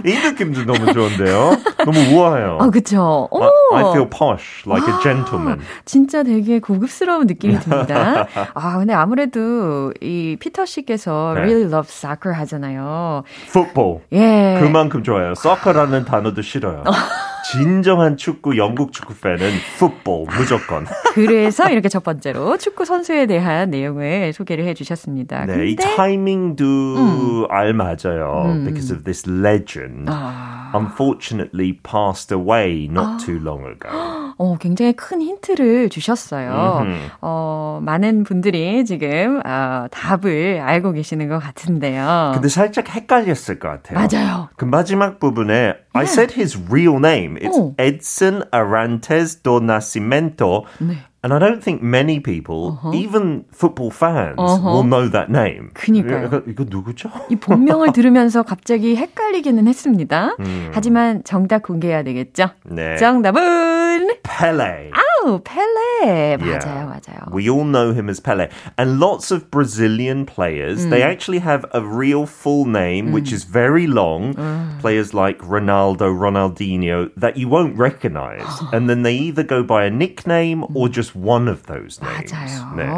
이 0.06 0.14
느낌도 0.14 0.64
너무 0.64 0.92
좋은데요. 0.92 1.56
너무 1.84 1.98
우아해요. 2.14 2.58
아, 2.60 2.70
그쵸. 2.70 3.28
오! 3.30 3.42
I, 3.74 3.82
I 3.84 3.90
feel 3.92 4.08
posh, 4.08 4.64
like 4.66 4.86
a 4.88 5.00
gentleman. 5.02 5.60
진짜 5.84 6.22
되게 6.22 6.58
고급스러운 6.60 7.26
느낌이 7.26 7.58
듭니다. 7.60 8.26
아, 8.54 8.78
근데 8.78 8.94
아무래도 8.94 9.92
이 10.00 10.36
피터 10.40 10.64
씨께서 10.64 11.32
네. 11.34 11.42
really 11.42 11.64
love 11.66 11.88
soccer 11.90 12.34
하잖아요. 12.38 13.24
Football. 13.48 14.00
예. 14.12 14.58
그만큼 14.60 15.02
좋아요. 15.02 15.32
soccer라는 15.36 16.04
단어도 16.04 16.42
싫어요. 16.42 16.84
진정한 17.44 18.16
축구, 18.16 18.56
영국 18.56 18.92
축구 18.92 19.14
팬은 19.14 19.38
football 19.76 20.26
무조건. 20.36 20.86
그래서 21.14 21.70
이렇게 21.70 21.88
첫 21.88 22.02
번째로 22.02 22.56
축구 22.58 22.84
선수에 22.84 23.26
대한 23.26 23.70
내용을 23.70 24.32
소개를 24.32 24.64
해 24.66 24.74
주셨습니다. 24.74 25.46
네, 25.46 25.68
이 25.68 25.76
근데 25.76 25.96
타이밍도 25.96 27.48
알맞아요. 27.50 28.62
Because 28.64 28.94
of 28.94 29.04
this 29.04 29.28
legend. 29.28 30.06
아, 30.08 30.72
Unfortunately 30.74 31.78
passed 31.82 32.34
away 32.34 32.88
not 32.90 33.24
too 33.24 33.38
long 33.38 33.64
ago. 33.64 33.88
어, 34.38 34.56
굉장히 34.58 34.92
큰 34.92 35.20
힌트를 35.20 35.88
주셨어요. 35.88 36.82
음흠. 36.82 36.96
어, 37.22 37.80
많은 37.82 38.22
분들이 38.22 38.84
지금 38.84 39.40
어, 39.44 39.86
답을 39.90 40.60
알고 40.60 40.92
계시는 40.92 41.28
것 41.28 41.38
같은데요. 41.38 42.32
근데 42.34 42.48
살짝 42.48 42.88
헷갈렸을 42.88 43.58
것 43.58 43.68
같아요. 43.68 43.98
맞아요. 43.98 44.48
그 44.56 44.64
마지막 44.64 45.18
부분에 45.18 45.74
I 45.98 46.04
said 46.06 46.32
his 46.32 46.56
real 46.56 46.98
name. 46.98 47.36
It's 47.40 47.58
어. 47.58 47.74
Edson 47.78 48.42
Arantes 48.52 49.42
do 49.42 49.60
Nascimento. 49.60 50.64
네. 50.80 50.96
And 51.20 51.34
I 51.34 51.40
don't 51.40 51.60
think 51.60 51.82
many 51.82 52.20
people, 52.22 52.78
even 52.94 53.42
football 53.52 53.90
fans, 53.90 54.38
Uh-huh. 54.38 54.70
will 54.70 54.84
know 54.86 55.10
that 55.10 55.28
name. 55.28 55.70
그니까요. 55.74 56.44
이거, 56.46 56.64
누구죠? 56.68 57.10
이 57.28 57.34
본명을 57.34 57.90
들으면서 57.92 58.44
갑자기 58.44 58.94
헷갈리기는 58.94 59.66
했습니다. 59.66 60.36
음. 60.38 60.70
하지만 60.72 61.24
정답 61.24 61.64
공개해야 61.64 62.04
되겠죠? 62.04 62.50
네. 62.66 62.96
정답은 62.98 64.10
Pele. 64.22 64.90
아 64.94 65.02
우 65.27 65.39
펠레 65.43 65.83
Yeah. 66.03 66.37
맞아요, 66.59 66.87
맞아요. 66.87 67.31
We 67.31 67.49
all 67.49 67.63
know 67.63 67.93
him 67.93 68.09
as 68.09 68.19
Pele. 68.19 68.49
And 68.77 68.99
lots 68.99 69.31
of 69.31 69.49
Brazilian 69.49 70.25
players, 70.25 70.85
they 70.89 71.01
actually 71.01 71.39
have 71.39 71.65
a 71.73 71.79
real 71.81 72.25
full 72.25 72.65
name, 72.65 73.13
which 73.13 73.31
is 73.31 73.45
very 73.45 73.87
long. 73.87 74.33
Players 74.81 75.13
like 75.13 75.39
Ronaldo, 75.39 76.11
Ronaldinho, 76.11 77.09
that 77.15 77.37
you 77.37 77.47
won't 77.47 77.77
recognize. 77.77 78.43
and 78.73 78.89
then 78.89 79.03
they 79.03 79.13
either 79.15 79.43
go 79.43 79.63
by 79.63 79.85
a 79.85 79.89
nickname 79.89 80.65
or 80.75 80.89
just 80.89 81.15
one 81.15 81.47
of 81.47 81.63
those 81.67 82.01
names. 82.03 82.33
맞아요. 82.33 82.75
네. 82.75 82.89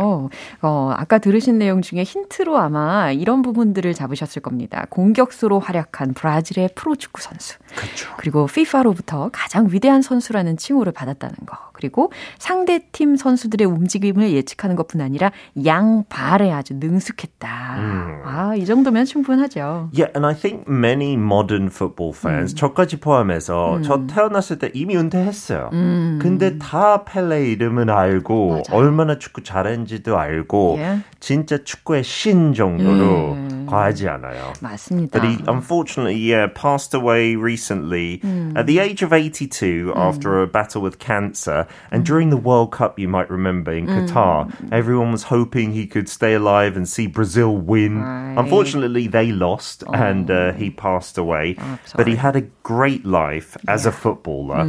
어, 0.61 0.93
아까 0.97 1.19
들으신 1.19 1.57
내용 1.59 1.81
중에 1.81 2.03
힌트로 2.03 2.57
아마 2.57 3.11
이런 3.11 3.41
부분들을 3.43 3.93
잡으셨을 3.93 4.41
겁니다. 4.41 4.85
공격수로 4.89 5.59
활약한 5.59 6.13
브라질의 6.13 6.69
프로축구 6.75 7.21
선수. 7.21 7.57
그렇죠. 7.75 8.09
그리고 8.17 8.45
FIFA로부터 8.49 9.29
가장 9.31 9.67
위대한 9.69 10.01
선수라는 10.01 10.57
칭호를 10.57 10.91
받았다는 10.93 11.35
거. 11.45 11.57
그리고 11.80 12.12
상대 12.38 12.80
팀 12.92 13.16
선수들의 13.16 13.66
움직임을 13.66 14.32
예측하는 14.32 14.76
것뿐 14.76 15.00
아니라 15.00 15.32
양발에 15.64 16.52
아주 16.52 16.74
능숙했다. 16.74 17.48
음. 17.78 18.22
아, 18.24 18.54
이 18.54 18.66
정도면 18.66 19.06
충분하죠. 19.06 19.88
Yeah, 19.94 20.12
and 20.14 20.26
I 20.26 20.34
think 20.34 20.64
many 20.68 21.14
modern 21.14 21.68
football 21.68 22.14
fans, 22.14 22.54
저까지 22.54 23.00
포함해서 23.00 23.80
저 23.82 24.06
태어났을 24.06 24.58
때 24.58 24.70
이미 24.74 24.96
은퇴했어요. 24.96 25.70
근데 26.20 26.58
다 26.58 27.04
펠레 27.04 27.48
이름은 27.50 27.88
알고 27.88 28.48
맞아요. 28.48 28.62
얼마나 28.72 29.18
축구 29.18 29.42
잘했는지도 29.42 30.18
알고 30.18 30.76
예. 30.78 30.98
진짜 31.18 31.58
축구의 31.64 32.04
신 32.04 32.52
정도로 32.52 33.36
예. 33.36 33.49
과하지 33.69 34.07
않아요. 34.09 34.53
맞습니다. 34.61 35.11
But 35.11 35.23
he 35.27 35.37
unfortunately, 35.47 36.15
yeah, 36.17 36.47
passed 36.47 36.93
away 36.93 37.35
recently 37.35 38.21
at 38.55 38.65
the 38.67 38.79
age 38.79 39.01
of 39.03 39.11
82 39.13 39.93
after 39.95 40.41
a 40.41 40.47
battle 40.47 40.81
with 40.81 40.99
cancer. 40.99 41.67
And 41.91 42.03
during 42.05 42.29
the 42.29 42.37
World 42.37 42.71
Cup, 42.71 42.97
you 42.99 43.07
might 43.07 43.29
remember 43.29 43.71
in 43.73 43.87
Qatar, 43.87 44.49
everyone 44.71 45.11
was 45.11 45.23
hoping 45.23 45.71
he 45.73 45.85
could 45.87 46.07
stay 46.09 46.33
alive 46.33 46.75
and 46.77 46.87
see 46.87 47.07
Brazil 47.07 47.55
win. 47.57 48.01
Right. 48.01 48.35
Unfortunately, 48.37 49.07
they 49.07 49.31
lost 49.31 49.83
and 49.93 50.29
uh, 50.29 50.53
he 50.53 50.69
passed 50.69 51.17
away. 51.17 51.55
I'm 51.57 51.79
but 51.95 52.07
he 52.07 52.15
sorry. 52.15 52.33
had 52.33 52.35
a 52.35 52.43
great 52.63 53.05
life 53.05 53.57
as 53.67 53.85
a 53.85 53.91
footballer. 53.91 54.65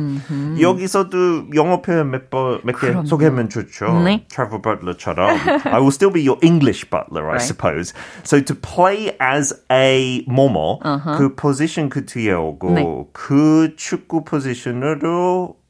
여기서도 0.61 1.55
영어 1.55 1.83
표현 1.83 2.11
몇번몇개 2.11 2.73
그럼요. 2.93 3.05
소개하면 3.07 3.49
좋죠. 3.49 3.87
네. 4.05 4.27
Travel 4.29 4.61
butler처럼. 4.63 5.37
I 5.67 5.79
will 5.81 5.91
still 5.91 6.11
be 6.13 6.21
your 6.23 6.39
English 6.43 6.85
butler, 6.91 7.29
I 7.29 7.37
Right. 7.37 7.43
suppose. 7.43 7.93
So 8.25 8.41
to 8.41 8.55
play 8.55 8.90
as 9.20 9.64
a 9.72 10.26
뭐뭐 10.28 10.80
그 11.18 11.36
포지션 11.36 11.90
그 11.90 12.06
뒤에 12.06 12.32
오고 12.34 12.72
네. 12.72 12.86
그 13.14 13.74
축구 13.78 14.24
포지션으로 14.24 15.61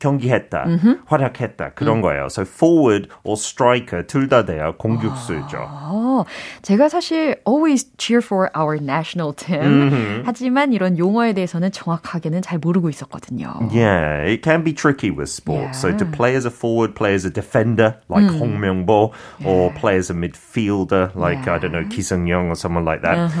경기했다, 0.00 0.66
활약했다 1.06 1.70
그런 1.72 2.02
거예요. 2.02 2.26
So 2.26 2.42
forward 2.42 3.08
or 3.24 3.32
striker 3.32 4.06
둘 4.06 4.28
다 4.28 4.44
돼요. 4.44 4.74
공격수죠. 4.76 5.56
어, 5.56 6.24
제가 6.60 6.90
사실 6.90 7.40
always 7.48 7.88
cheer 7.96 8.20
for 8.22 8.50
our 8.54 8.76
national 8.78 9.32
team. 9.34 10.22
하지만 10.26 10.74
이런 10.74 10.98
용어에 10.98 11.32
대해서는 11.32 11.72
정확하게는 11.72 12.42
잘 12.42 12.58
모르고 12.58 12.90
있었거든요. 12.90 13.54
Yeah, 13.72 14.20
it 14.28 14.42
can 14.42 14.64
be 14.64 14.74
tricky 14.74 15.10
with 15.10 15.30
sports. 15.30 15.80
So 15.80 15.96
to 15.96 16.04
Yeah. 16.04 16.12
play 16.14 16.36
as 16.36 16.44
a 16.44 16.50
forward, 16.52 16.92
play 16.94 17.14
as 17.14 17.24
a 17.24 17.32
defender 17.32 17.96
like 18.10 18.28
Hong 18.36 18.60
Myung-bo, 18.60 19.12
or 19.46 19.72
play 19.80 19.96
as 19.96 20.10
a 20.10 20.14
midfielder 20.14 21.16
like 21.16 21.48
I 21.48 21.56
don't 21.58 21.72
know 21.72 21.88
Ki 21.88 22.02
Sung-young 22.02 22.50
or 22.50 22.54
someone 22.54 22.84
like 22.84 23.00
that. 23.00 23.32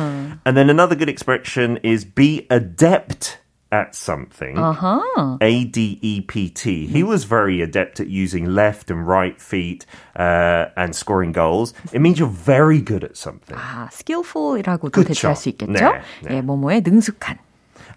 And 0.46 0.56
then 0.56 0.70
another 0.70 0.96
good 0.96 1.10
expression 1.10 1.76
is 1.84 2.06
be 2.08 2.46
adept 2.48 3.39
at 3.72 3.94
something. 3.94 4.56
아하. 4.56 5.38
A 5.40 5.64
D 5.64 5.98
E 6.00 6.20
P 6.22 6.48
T. 6.48 6.86
He 6.86 7.02
was 7.02 7.24
very 7.24 7.60
adept 7.60 8.00
at 8.00 8.06
using 8.06 8.46
left 8.46 8.90
and 8.90 9.06
right 9.06 9.40
feet 9.40 9.84
uh, 10.14 10.66
and 10.76 10.94
scoring 10.94 11.32
goals. 11.32 11.74
It 11.92 12.00
means 12.00 12.18
you're 12.18 12.28
very 12.28 12.80
good 12.80 13.02
at 13.02 13.16
something. 13.16 13.56
아, 13.56 13.88
skillful이라고도 13.90 14.92
그쵸. 14.92 15.08
대체할 15.08 15.36
수 15.36 15.48
있겠죠? 15.50 15.72
네, 15.72 16.00
네. 16.22 16.36
예, 16.36 16.40
뭐뭐에 16.42 16.80
능숙한. 16.80 17.38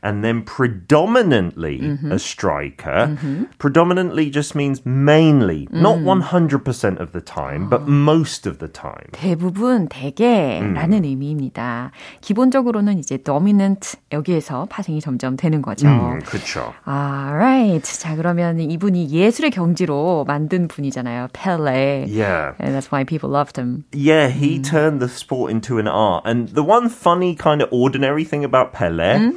and 0.04 0.24
then 0.24 0.44
predominantly 0.44 1.98
a 2.12 2.20
striker. 2.20 3.18
Predominantly 3.58 4.30
just 4.30 4.56
means 4.56 4.86
mainly, 4.86 5.68
not 5.72 6.00
100% 6.00 7.00
of 7.00 7.12
the 7.12 7.22
time, 7.22 7.70
but 7.70 7.88
most 7.88 8.48
of 8.48 8.60
the 8.60 8.68
time. 8.72 9.10
대부분, 9.12 9.88
대개라는 9.88 11.04
의미입니다. 11.04 11.92
기본적으로는 12.22 13.00
이제 13.00 13.18
dominant 13.18 13.98
여기에서 14.12 14.66
파생이 14.70 15.02
점점 15.02 15.38
되는 15.38 15.62
거죠. 15.62 15.88
음, 15.88 16.20
그쵸. 16.20 16.74
Alright. 16.88 18.00
자, 18.00 18.16
그러면 18.16 18.60
이분이 18.60 19.10
예술의 19.12 19.52
경지로 19.52 20.26
만든 20.28 20.68
분이잖아요. 20.68 21.28
Pele. 21.34 22.06
Yeah. 22.08 22.54
And 22.60 22.76
that's 22.76 22.92
why 22.92 23.04
people 23.04 23.30
loved 23.30 23.58
him. 23.60 23.86
Yeah, 23.94 24.30
he 24.30 24.60
turned 24.60 25.00
the 25.00 25.10
sport 25.10 25.52
into 25.52 25.78
an 25.78 25.88
art. 25.88 26.24
And 26.26 26.50
the 26.50 26.64
one 26.64 26.90
funny 26.90 27.36
kind 27.36 27.62
of 27.62 27.70
ordinary 27.72 28.24
thing 28.24 28.44
about 28.44 28.74
Pele, 28.74 29.32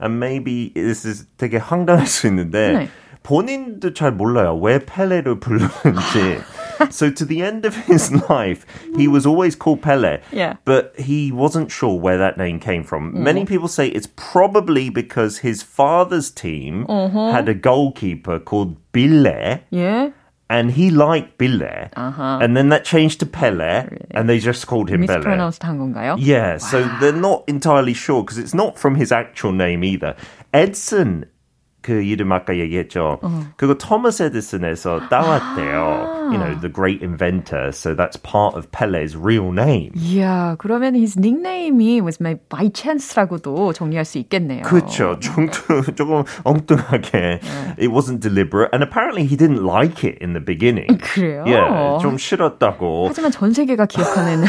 and 0.00 0.18
maybe 0.18 0.72
this 0.74 1.04
is 1.04 1.26
되게 1.38 1.58
황당할 1.58 2.06
수 2.06 2.26
있는데, 2.28 2.72
네. 2.72 2.88
본인도 3.22 3.94
잘 3.94 4.12
몰라요. 4.12 4.54
왜 4.60 4.78
펠레를 4.78 5.40
부르는지. 5.40 6.42
so 6.90 7.10
to 7.10 7.24
the 7.24 7.42
end 7.42 7.64
of 7.64 7.74
his 7.86 8.12
life, 8.28 8.66
he 8.96 9.08
was 9.08 9.24
always 9.24 9.54
called 9.56 9.80
Pele. 9.80 10.20
Yeah. 10.30 10.56
But 10.64 10.92
he 10.98 11.32
wasn't 11.32 11.70
sure 11.70 11.98
where 11.98 12.18
that 12.18 12.36
name 12.36 12.60
came 12.60 12.84
from. 12.84 13.12
Many 13.14 13.44
people 13.46 13.68
say 13.68 13.88
it's 13.88 14.08
probably 14.16 14.90
because 14.90 15.38
his 15.38 15.62
father's 15.62 16.30
team 16.30 16.86
had 16.86 17.48
a 17.48 17.54
goalkeeper 17.54 18.38
called 18.38 18.76
Bille. 18.92 19.60
예. 19.72 20.12
And 20.50 20.72
he 20.72 20.90
liked 20.90 21.38
Bille. 21.38 21.88
And 21.96 22.56
then 22.56 22.68
that 22.68 22.84
changed 22.84 23.20
to 23.20 23.26
Pele. 23.26 23.88
And 24.10 24.28
they 24.28 24.38
just 24.38 24.66
called 24.66 24.90
him 24.90 25.06
Pele. 25.06 25.18
mispronounced 25.18 25.62
한 25.62 25.78
건가요? 25.78 26.16
Yeah, 26.18 26.58
so 26.58 26.84
they're 27.00 27.12
not 27.12 27.44
entirely 27.48 27.94
sure 27.94 28.22
because 28.22 28.38
it's 28.38 28.54
not 28.54 28.78
from 28.78 28.94
his 28.94 29.10
actual 29.10 29.52
name 29.52 29.82
either. 29.82 30.14
Edson 30.52 31.26
그 31.81 32.01
이름 32.03 32.31
아까 32.31 32.57
얘기했죠. 32.57 33.19
어. 33.21 33.43
그거 33.55 33.73
토마스 33.75 34.23
에디슨에서 34.23 35.07
따왔대요. 35.09 35.81
아. 35.81 36.19
You 36.29 36.37
know, 36.37 36.59
the 36.59 36.69
great 36.69 37.01
inventor. 37.01 37.71
So 37.71 37.95
that's 37.95 38.17
part 38.17 38.55
of 38.55 38.69
Pele's 38.71 39.15
real 39.15 39.51
name. 39.51 39.91
Yeah, 39.95 40.55
그러면 40.59 40.93
his 40.93 41.17
nickname이 41.17 42.01
was 42.03 42.19
made 42.21 42.41
by 42.49 42.69
chance라고도 42.69 43.73
정리할 43.73 44.05
수 44.05 44.19
있겠네요. 44.19 44.63
그렇죠. 44.63 45.17
좀, 45.19 45.49
조금 45.95 46.23
엉뚱하게. 46.43 47.39
It 47.79 47.87
wasn't 47.87 48.19
deliberate. 48.19 48.69
And 48.73 48.83
apparently 48.83 49.25
he 49.25 49.35
didn't 49.35 49.63
like 49.65 50.03
it 50.03 50.19
in 50.21 50.33
the 50.33 50.43
beginning. 50.43 50.99
그래요? 51.01 51.43
Yeah, 51.47 51.97
좀 52.01 52.17
싫었다고. 52.17 53.07
하지만 53.07 53.31
전 53.31 53.53
세계가 53.53 53.87
기억하는 53.87 54.43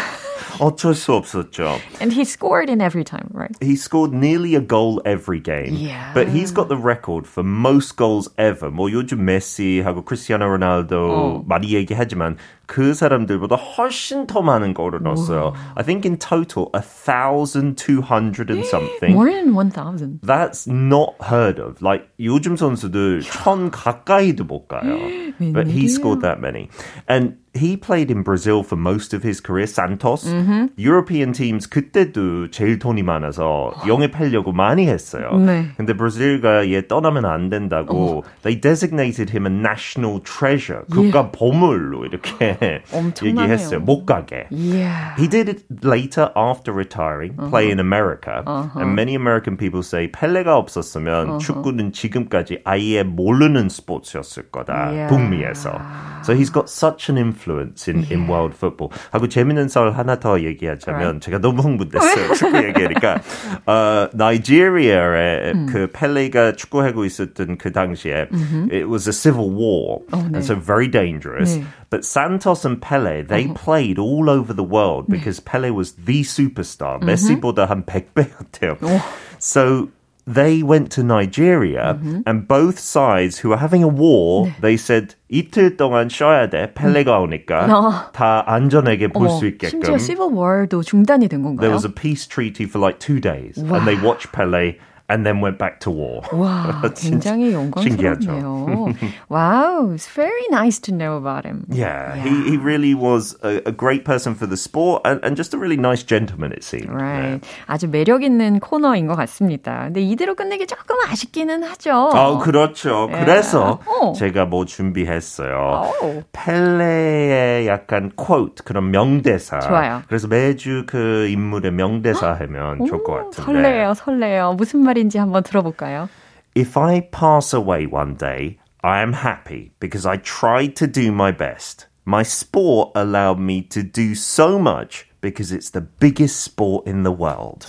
어쩔 0.60 0.94
수 0.94 1.14
없었죠. 1.14 1.80
And 2.00 2.12
he 2.14 2.24
scored 2.24 2.70
in 2.70 2.82
every 2.82 3.04
time, 3.04 3.30
right? 3.34 3.52
He 3.62 3.76
scored 3.76 4.14
nearly 4.14 4.56
a 4.56 4.62
goal 4.62 5.02
every 5.06 5.40
game. 5.40 5.74
Yeah. 5.76 6.12
But 6.14 6.28
he's 6.28 6.52
got 6.52 6.70
the 6.70 6.78
record 6.78 7.28
for 7.28 7.44
most 7.44 7.96
goals 7.98 8.30
ever. 8.38 8.70
뭐 8.72 8.92
요즘 8.92 9.26
메시하고 9.26 10.06
크리스티아노 10.06 10.46
로날도 10.46 10.96
어. 10.96 11.44
많이 11.48 11.74
얘기하지만 11.74 12.38
그 12.68 12.94
사람들보다 12.94 13.56
훨씬 13.56 14.26
더 14.28 14.42
많은 14.42 14.74
골을 14.74 15.02
넣었어요. 15.04 15.54
I 15.76 15.84
think 15.84 16.06
in 16.06 16.18
total, 16.18 16.70
1,200 16.74 18.50
and 18.50 18.66
something. 18.66 19.14
More 19.14 19.32
than 19.32 19.54
1,000. 19.54 20.22
That's 20.24 20.68
not 20.68 21.14
heard 21.22 21.60
of. 21.60 21.82
Like, 21.82 22.10
요즘 22.20 22.58
선수들 22.58 23.22
천 23.22 23.70
가까이도 23.70 24.46
못 24.46 24.68
가요. 24.68 24.98
But 25.54 25.68
he 25.68 25.88
scored 25.88 26.22
that 26.22 26.40
many. 26.40 26.70
And 27.08 27.38
he 27.56 27.78
played 27.78 28.12
in 28.12 28.22
Brazil 28.22 28.64
for 28.64 28.76
most 28.76 29.14
of 29.14 29.24
his 29.24 29.40
career, 29.40 29.66
Santos. 29.66 30.26
Mm-hmm. 30.26 30.76
European 30.76 31.32
teams 31.32 31.68
그때도 31.70 32.52
제일 32.52 32.80
돈이 32.80 33.02
많아서 33.02 33.74
영입하려고 33.88 34.52
많이 34.52 34.88
했어요. 34.88 35.32
네. 35.38 35.70
근데 35.78 35.94
브라질과 35.94 36.70
얘 36.70 36.86
떠나면 36.86 37.26
안 37.26 37.50
된다고 37.50 38.24
they 38.44 38.60
designated 38.60 39.30
him 39.30 39.46
a 39.48 39.50
national 39.50 40.20
treasure. 40.20 40.84
국가 40.92 41.20
예. 41.20 41.32
보물로 41.32 42.06
이렇게 42.06 42.84
얘기했어요. 43.24 43.80
못 43.80 44.06
가게. 44.06 44.48
Yeah. 44.52 45.16
He 45.18 45.28
did 45.30 45.50
it 45.50 45.64
later 45.82 46.32
after 46.36 46.74
retiring, 46.74 47.36
uh-huh. 47.40 47.50
play 47.50 47.72
in 47.72 47.80
America. 47.80 48.44
Uh-huh. 48.46 48.80
And 48.80 48.96
many 48.96 49.16
American 49.16 49.56
people 49.56 49.82
say 49.82 50.12
펠레가 50.12 50.58
없었으면 50.58 51.28
uh-huh. 51.28 51.40
축구는 51.40 51.94
지금까지 51.94 52.60
아예 52.66 53.04
모르는 53.04 53.70
스포츠였을 53.70 54.52
거다. 54.52 54.92
Yeah. 54.92 55.08
북미에서. 55.08 56.26
So 56.26 56.36
he's 56.36 56.50
got 56.50 56.70
such 56.70 57.08
an 57.10 57.18
influence 57.18 57.39
in, 57.40 58.04
yeah. 58.04 58.14
in 58.14 58.28
world 58.28 58.56
football. 58.56 58.92
하고 59.12 59.28
재밌는 59.28 59.68
썰 59.68 59.92
하나 59.92 60.20
더 60.20 60.40
얘기하자면 60.40 61.02
right. 61.02 61.22
제가 61.22 61.40
너무 61.40 61.62
흥분됐어요. 61.62 62.34
축구 62.36 62.58
얘기하니까. 62.64 63.22
어, 63.66 64.10
나이지리아에 64.14 65.52
음. 65.54 65.66
그 65.68 65.88
펠레가 65.92 66.54
축구하고 66.54 67.06
있었던 67.06 67.58
그 67.58 67.72
당시에 67.72 68.30
mm-hmm. 68.30 68.72
it 68.72 68.90
was 68.90 69.08
a 69.08 69.14
civil 69.14 69.50
war. 69.52 70.02
어, 70.12 70.18
네. 70.30 70.36
And 70.36 70.44
so 70.44 70.56
very 70.56 70.88
dangerous. 70.88 71.58
네. 71.58 71.66
But 71.90 72.04
Santos 72.04 72.66
and 72.66 72.82
Pele, 72.82 73.22
they 73.22 73.46
uh-huh. 73.46 73.54
played 73.54 74.00
all 74.00 74.30
over 74.30 74.54
the 74.54 74.64
world 74.64 75.08
because 75.08 75.40
Pele 75.40 75.72
was 75.72 75.94
the 75.94 76.24
superstar. 76.24 77.00
Mm-hmm. 77.00 77.10
메시보다 77.10 77.68
한 77.68 77.86
100배였대요. 77.86 78.78
Oh. 78.82 79.04
So 79.40 79.90
they 80.28 80.64
went 80.64 80.90
to 80.90 81.04
Nigeria 81.04 81.94
mm-hmm. 81.94 82.22
and 82.26 82.48
both 82.48 82.80
sides 82.80 83.38
who 83.44 83.50
were 83.50 83.58
having 83.62 83.84
a 83.84 83.88
war, 83.88 84.48
네. 84.48 84.54
they 84.62 84.74
said 84.76 85.14
이틀 85.30 85.78
동안 85.78 86.10
쉬어야 86.10 86.50
돼. 86.50 86.74
펠레가 86.74 87.20
오니까 87.20 87.68
어. 87.70 88.12
다 88.12 88.44
안전하게 88.48 89.10
볼 89.10 89.30
수 89.30 89.46
있게끔. 89.46 89.70
심지어 89.70 89.98
Civil 90.00 90.34
War도 90.34 90.82
중단이 90.82 91.28
된 91.28 91.44
건가요? 91.44 91.62
There 91.62 91.74
was 91.74 91.86
a 91.86 91.94
peace 91.94 92.26
treaty 92.26 92.66
for 92.66 92.80
like 92.82 92.98
two 93.00 93.20
days 93.20 93.62
wow. 93.62 93.76
and 93.78 93.86
they 93.86 94.02
watched 94.02 94.32
Pele 94.32 94.78
and 95.11 95.27
then 95.27 95.41
went 95.41 95.59
back 95.59 95.81
to 95.81 95.91
war. 95.91 96.23
와, 96.33 96.81
굉장히 96.95 97.53
영광스럽네요. 97.53 98.95
wow, 99.29 99.91
it's 99.91 100.07
very 100.07 100.47
nice 100.51 100.79
to 100.79 100.93
know 100.93 101.17
about 101.17 101.45
him. 101.45 101.67
Yeah, 101.69 102.15
yeah. 102.15 102.23
He, 102.23 102.51
he 102.51 102.57
really 102.57 102.95
was 102.95 103.37
a, 103.43 103.61
a, 103.67 103.73
great 103.73 104.05
person 104.05 104.35
for 104.35 104.47
the 104.47 104.57
sport 104.57 105.03
and, 105.05 105.19
and 105.25 105.37
just 105.37 105.53
a 105.53 105.59
really 105.59 105.77
nice 105.77 106.03
gentleman, 106.05 106.53
it 106.53 106.63
seemed. 106.63 106.91
Right. 106.91 107.41
Yeah. 107.43 107.67
아주 107.67 107.89
매력 107.89 108.23
있는 108.23 108.61
코너인 108.61 109.09
것 109.09 109.17
같습니다. 109.17 109.85
근데 109.87 110.01
이대로 110.03 110.35
끝내기 110.35 110.67
조금 110.67 110.97
아쉽기는 111.09 111.65
하죠. 111.65 112.11
아, 112.13 112.39
그렇죠. 112.39 113.09
Yeah. 113.09 113.25
그래서 113.25 113.81
어. 113.87 114.13
제가 114.13 114.45
뭐 114.45 114.65
준비했어요. 114.65 115.93
오. 116.03 116.23
펠레의 116.33 117.67
약간 117.67 118.13
quote, 118.17 118.65
그런 118.65 118.93
명대사. 118.93 119.59
좋아요. 119.61 120.03
그래서 120.07 120.29
매주 120.29 120.85
그 120.87 121.27
인물의 121.29 121.73
명대사 121.73 122.37
하면 122.41 122.87
좋을 122.87 123.03
것 123.03 123.15
같은데. 123.15 123.43
설레요, 123.43 123.95
설레요. 123.95 124.53
무슨 124.55 124.85
말이 124.85 125.00
말인지 125.00 125.18
한번 125.18 125.44
들어볼까요? 125.44 126.10
If 126.56 126.78
I 126.78 127.10
pass 127.12 127.54
away 127.54 127.86
one 127.86 128.16
day, 128.16 128.60
I 128.82 129.02
am 129.02 129.14
happy 129.14 129.72
because 129.80 130.06
I 130.06 130.18
tried 130.18 130.76
to 130.78 130.88
do 130.88 131.12
my 131.12 131.32
best. 131.32 131.88
My 132.06 132.24
sport 132.24 132.92
allowed 132.96 133.40
me 133.40 133.64
to 133.70 133.82
do 133.82 134.14
so 134.14 134.60
much 134.60 135.10
because 135.22 135.52
it's 135.52 135.72
the 135.72 135.82
biggest 135.82 136.40
sport 136.40 136.86
in 136.86 137.04
the 137.04 137.12
world. 137.12 137.66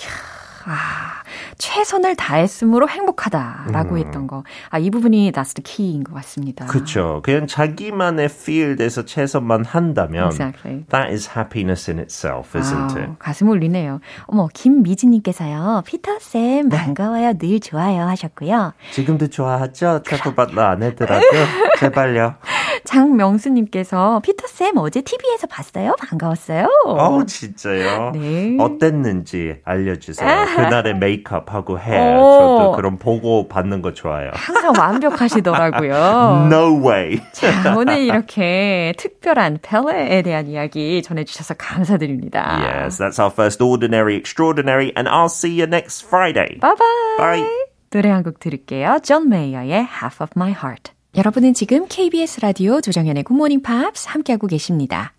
아, 0.65 1.23
최선을 1.57 2.15
다했으므로 2.15 2.87
행복하다라고 2.89 3.95
음. 3.95 3.97
했던 3.97 4.27
거. 4.27 4.43
아, 4.69 4.77
이 4.79 4.89
부분이 4.89 5.31
that's 5.31 5.53
the 5.55 5.63
key인 5.63 6.03
것 6.03 6.13
같습니다. 6.15 6.65
그렇죠. 6.65 7.21
그냥 7.23 7.47
자기만의 7.47 8.25
field에서 8.25 9.05
최선만 9.05 9.65
한다면 9.65 10.25
exactly. 10.27 10.85
that 10.89 11.11
is 11.11 11.29
happiness 11.37 11.89
in 11.89 11.99
itself, 11.99 12.57
isn't 12.57 12.97
아, 12.97 12.99
it? 12.99 13.11
가슴 13.19 13.49
울리네요. 13.49 13.99
어머, 14.25 14.47
김미진님께서요. 14.53 15.83
피터쌤 15.85 16.69
네. 16.69 16.77
반가워요. 16.77 17.33
늘 17.33 17.59
좋아요 17.59 18.03
하셨고요. 18.07 18.73
지금도 18.91 19.27
좋아하죠? 19.27 20.01
트래플받러 20.03 20.61
안 20.61 20.83
해더라도 20.83 21.25
제발요. 21.79 22.35
장명수님께서 22.83 24.21
피터쌤 24.23 24.77
어제 24.77 25.01
TV에서 25.01 25.47
봤어요? 25.47 25.95
반가웠어요. 25.99 26.67
어, 26.85 27.25
진짜요? 27.25 28.11
네. 28.15 28.55
어땠는지 28.59 29.57
알려주세요. 29.63 30.27
그날의 30.55 30.95
메이크업하고 30.95 31.79
헤어. 31.79 32.17
저도 32.17 32.71
그런 32.75 32.97
보고 32.97 33.47
받는 33.47 33.81
거 33.81 33.93
좋아요. 33.93 34.31
항상 34.33 34.73
완벽하시더라고요. 34.77 36.47
no 36.51 36.87
way. 36.87 37.19
자, 37.33 37.75
오늘 37.75 37.99
이렇게 38.03 38.93
특별한 38.97 39.59
펠레에 39.61 40.21
대한 40.21 40.47
이야기 40.47 41.01
전해주셔서 41.01 41.55
감사드립니다. 41.55 42.59
Yes, 42.61 42.97
that's 43.01 43.19
our 43.19 43.31
first 43.31 43.61
ordinary, 43.63 44.15
extraordinary, 44.17 44.91
and 44.97 45.07
I'll 45.09 45.29
see 45.29 45.59
you 45.59 45.67
next 45.67 46.05
Friday. 46.05 46.57
Bye 46.59 46.75
bye. 46.75 47.17
Bye. 47.41 47.47
노래 47.91 48.09
한 48.09 48.23
곡 48.23 48.39
들을게요. 48.39 48.99
존 49.03 49.27
메이어의 49.29 49.71
Half 50.01 50.21
of 50.23 50.31
My 50.37 50.51
Heart. 50.51 50.93
여러분은 51.13 51.53
지금 51.53 51.87
KBS 51.89 52.39
라디오 52.39 52.79
조정현의 52.79 53.23
굿모닝 53.23 53.63
팝스 53.63 54.07
함께하고 54.07 54.47
계십니다. 54.47 55.13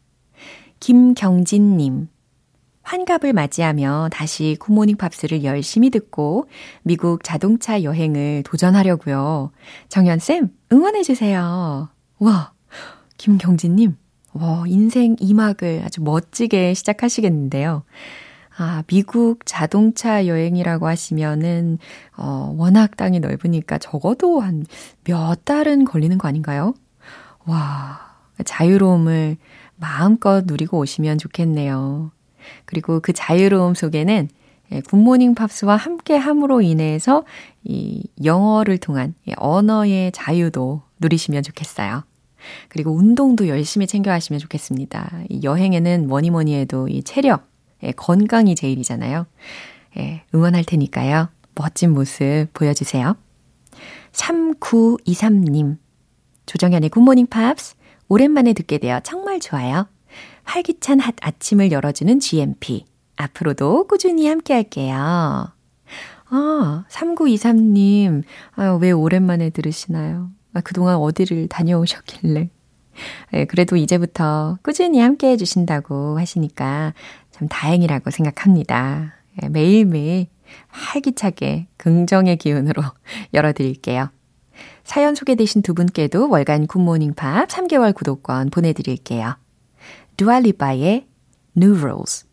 김경진님. 0.81 2.09
환갑을 2.83 3.35
맞이하며 3.35 4.09
다시 4.11 4.57
굿모닝 4.59 4.97
팝스를 4.97 5.45
열심히 5.45 5.91
듣고 5.91 6.49
미국 6.83 7.23
자동차 7.23 7.83
여행을 7.83 8.43
도전하려고요. 8.43 9.53
정현쌤, 9.91 10.49
응원해주세요. 10.73 11.91
와, 12.21 12.53
김경진님. 13.19 13.95
와, 14.33 14.65
인생 14.67 15.15
2막을 15.17 15.85
아주 15.85 16.01
멋지게 16.01 16.73
시작하시겠는데요. 16.73 17.85
아, 18.57 18.83
미국 18.87 19.41
자동차 19.47 20.27
여행이라고 20.27 20.87
하시면은, 20.87 21.79
어, 22.17 22.55
워낙 22.57 22.97
땅이 22.97 23.21
넓으니까 23.21 23.79
적어도 23.79 24.41
한 24.41 24.65
몇 25.05 25.45
달은 25.45 25.85
걸리는 25.85 26.17
거 26.19 26.29
아닌가요? 26.29 26.75
와, 27.47 28.01
자유로움을 28.45 29.37
마음껏 29.77 30.45
누리고 30.47 30.79
오시면 30.79 31.19
좋겠네요. 31.19 32.13
그리고 32.67 33.01
그 33.01 33.13
자유로움 33.13 33.75
속에는 33.75 34.29
예, 34.73 34.81
굿모닝 34.81 35.35
팝스와 35.35 35.77
함께 35.77 36.17
함으로 36.17 36.63
인해서 36.63 37.25
이 37.65 38.05
영어를 38.25 38.79
통한 38.79 39.15
언어의 39.37 40.13
자유도 40.13 40.83
누리시면 40.99 41.43
좋겠어요. 41.43 42.05
그리고 42.69 42.93
운동도 42.93 43.49
열심히 43.49 43.87
챙겨 43.87 44.11
하시면 44.13 44.41
좋겠습니다. 44.41 45.23
이 45.29 45.41
여행에는 45.43 46.09
뭐니 46.09 46.31
뭐니 46.31 46.55
해도 46.55 46.89
이 46.89 47.03
체력, 47.03 47.47
예, 47.83 47.93
건강이 47.93 48.55
제일이잖아요. 48.55 49.27
예, 49.99 50.23
응원할 50.35 50.65
테니까요. 50.65 51.29
멋진 51.55 51.93
모습 51.93 52.47
보여주세요. 52.53 53.17
3923님. 54.13 55.79
조정현의 56.47 56.91
굿모닝 56.91 57.27
팝스. 57.27 57.77
오랜만에 58.09 58.53
듣게 58.53 58.79
되어 58.79 59.01
정말 59.01 59.41
좋아요. 59.41 59.87
활기찬 60.45 61.01
핫 61.01 61.15
아침을 61.21 61.73
열어주는 61.73 62.21
GMP. 62.21 62.85
앞으로도 63.17 63.87
꾸준히 63.87 64.29
함께 64.29 64.55
할게요. 64.55 65.49
아, 66.29 66.85
3923님. 66.89 68.23
아, 68.57 68.79
왜 68.81 68.91
오랜만에 68.91 69.51
들으시나요? 69.51 70.31
아, 70.55 70.61
그동안 70.61 70.97
어디를 70.97 71.49
다녀오셨길래. 71.49 72.51
네, 73.33 73.45
그래도 73.47 73.77
이제부터 73.77 74.59
꾸준히 74.63 75.01
함께 75.01 75.29
해주신다고 75.31 76.19
하시니까 76.19 76.93
참 77.43 77.49
다행이라고 77.49 78.11
생각합니다. 78.11 79.15
예, 79.43 79.49
매일매일 79.49 80.29
활기차게 80.69 81.67
긍정의 81.77 82.37
기운으로 82.37 82.83
열어드릴게요. 83.35 84.11
사연 84.85 85.15
소개되신 85.15 85.63
두 85.63 85.75
분께도 85.75 86.29
월간 86.29 86.67
굿모닝 86.69 87.15
팝 87.15 87.49
3개월 87.49 87.95
구독권 87.95 88.51
보내드릴게요. 88.51 89.37
두알리바의 90.17 91.07
New 91.57 91.79
Rules. 91.79 92.27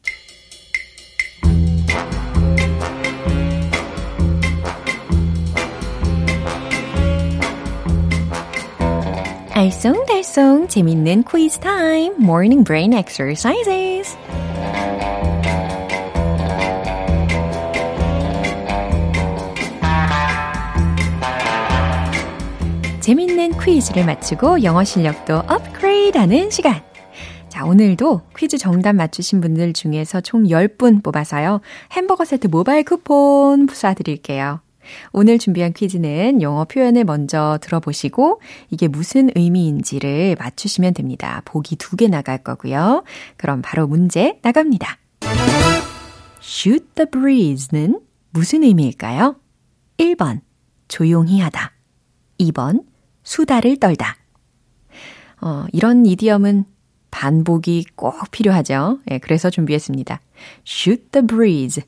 알쏭달쏭 9.53 10.69
재밌는 10.69 11.23
퀴즈 11.23 11.59
타임 11.59 12.13
Morning 12.13 12.63
재밌는 23.09 23.57
퀴즈를 23.57 24.05
맞추고 24.05 24.61
영어 24.61 24.83
실력도 24.83 25.37
업그레이드하는 25.47 26.51
시간 26.51 26.79
자, 27.49 27.65
오늘도 27.65 28.21
퀴즈 28.37 28.59
정답 28.59 28.93
맞추신 28.93 29.41
분들 29.41 29.73
중에서 29.73 30.21
총 30.21 30.43
10분 30.43 31.01
뽑아서요. 31.01 31.61
햄버거 31.91 32.23
세트 32.23 32.49
모바일 32.49 32.83
쿠폰 32.83 33.65
쏴드릴게요. 33.65 34.59
오늘 35.11 35.39
준비한 35.39 35.73
퀴즈는 35.73 36.43
영어 36.43 36.65
표현을 36.65 37.03
먼저 37.03 37.57
들어보시고 37.63 38.41
이게 38.69 38.87
무슨 38.87 39.31
의미인지를 39.33 40.35
맞추시면 40.37 40.93
됩니다. 40.93 41.41
보기 41.45 41.77
두 41.77 41.95
개 41.95 42.07
나갈 42.07 42.37
거고요. 42.37 43.03
그럼 43.37 43.63
바로 43.63 43.87
문제 43.87 44.37
나갑니다. 44.43 44.99
shoot 46.43 46.85
the 46.93 47.09
breeze는 47.09 48.01
무슨 48.29 48.61
의미일까요? 48.61 49.35
1번, 49.97 50.41
조용히 50.87 51.39
하다. 51.39 51.71
2번, 52.39 52.83
수다를 53.29 53.77
떨다. 53.77 54.15
어, 55.39 55.65
이런 55.71 56.07
이디엄은 56.07 56.65
반복이 57.11 57.85
꼭 57.95 58.15
필요하죠. 58.31 58.97
예, 59.11 59.19
그래서 59.19 59.51
준비했습니다. 59.51 60.19
shoot 60.67 61.11
the 61.11 61.27
breeze. 61.27 61.83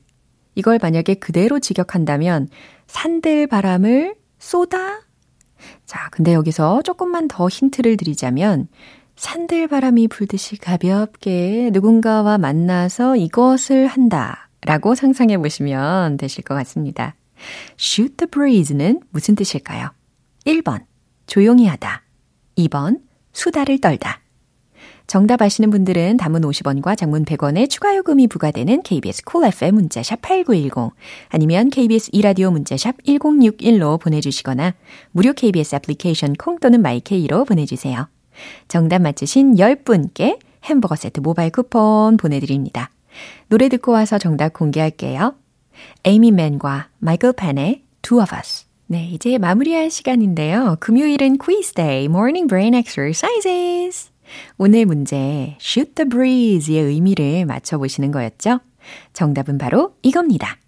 이걸 0.54 0.78
만약에 0.80 1.14
그대로 1.14 1.58
직역한다면 1.58 2.48
산들 2.86 3.48
바람을 3.48 4.14
쏟아? 4.38 5.00
자, 5.84 6.08
근데 6.12 6.32
여기서 6.32 6.82
조금만 6.82 7.26
더 7.26 7.48
힌트를 7.48 7.96
드리자면 7.96 8.68
산들 9.16 9.66
바람이 9.66 10.06
불듯이 10.06 10.56
가볍게 10.56 11.70
누군가와 11.72 12.38
만나서 12.38 13.16
이것을 13.16 13.88
한다 13.88 14.48
라고 14.60 14.94
상상해 14.94 15.38
보시면 15.38 16.18
되실 16.18 16.44
것 16.44 16.54
같습니다. 16.54 17.16
shoot 17.80 18.16
the 18.16 18.30
breeze는 18.30 19.00
무슨 19.10 19.34
뜻일까요? 19.34 19.90
1번, 20.46 20.84
조용히 21.26 21.66
하다. 21.66 22.02
2번, 22.56 23.00
수다를 23.32 23.80
떨다. 23.80 24.20
정답 25.06 25.42
아시는 25.42 25.70
분들은 25.70 26.16
단문 26.16 26.40
50원과 26.40 26.96
장문 26.96 27.24
100원의 27.24 27.68
추가 27.68 27.94
요금이 27.96 28.28
부과되는 28.28 28.82
KBS 28.82 29.24
cool 29.24 29.52
FM 29.52 29.74
문자샵 29.74 30.22
8910 30.22 30.94
아니면 31.28 31.70
KBS 31.70 32.10
2라디오 32.12 32.50
문자샵 32.50 33.02
1061로 33.02 34.00
보내주시거나 34.00 34.74
무료 35.10 35.32
KBS 35.32 35.76
애플리케이션 35.76 36.32
콩 36.34 36.58
또는 36.58 36.80
마이케이로 36.80 37.44
보내주세요. 37.44 38.08
정답 38.68 39.02
맞추신 39.02 39.56
10분께 39.56 40.38
햄버거 40.64 40.96
세트 40.96 41.20
모바일 41.20 41.50
쿠폰 41.50 42.16
보내드립니다. 42.16 42.90
노래 43.48 43.68
듣고 43.68 43.92
와서 43.92 44.18
정답 44.18 44.54
공개할게요. 44.54 45.34
에이미 46.04 46.30
맨과 46.30 46.88
마이클 46.98 47.32
펜의 47.32 47.82
Two 48.00 48.22
of 48.22 48.34
Us. 48.34 48.71
네, 48.92 49.08
이제 49.10 49.38
마무리할 49.38 49.90
시간인데요. 49.90 50.76
금요일은 50.78 51.38
quiz 51.38 51.72
day, 51.72 52.04
morning 52.04 52.46
brain 52.46 52.74
exercises. 52.74 54.10
오늘 54.58 54.84
문제 54.84 55.56
shoot 55.58 55.94
the 55.94 56.06
breeze의 56.06 56.84
의미를 56.84 57.46
맞춰보시는 57.46 58.12
거였죠? 58.12 58.60
정답은 59.14 59.56
바로 59.56 59.94
이겁니다. 60.02 60.58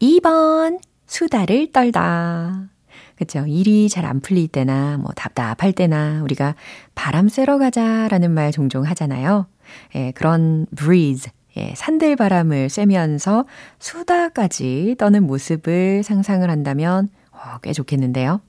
2번 0.00 0.78
수다를 1.08 1.72
떨다. 1.72 2.68
그쵸. 3.16 3.44
일이 3.48 3.88
잘 3.88 4.04
안 4.04 4.20
풀릴 4.20 4.46
때나, 4.46 4.98
뭐, 4.98 5.10
답답할 5.16 5.72
때나, 5.72 6.22
우리가 6.22 6.54
바람 6.94 7.28
쐬러 7.28 7.58
가자라는 7.58 8.30
말 8.30 8.52
종종 8.52 8.84
하잖아요. 8.84 9.48
예, 9.96 10.12
그런 10.12 10.66
breeze, 10.76 11.28
예, 11.56 11.72
산들바람을 11.74 12.68
쐬면서 12.68 13.46
수다까지 13.78 14.96
떠는 14.98 15.24
모습을 15.24 16.02
상상을 16.02 16.48
한다면, 16.48 17.08
어, 17.30 17.58
꽤 17.62 17.72
좋겠는데요. 17.72 18.40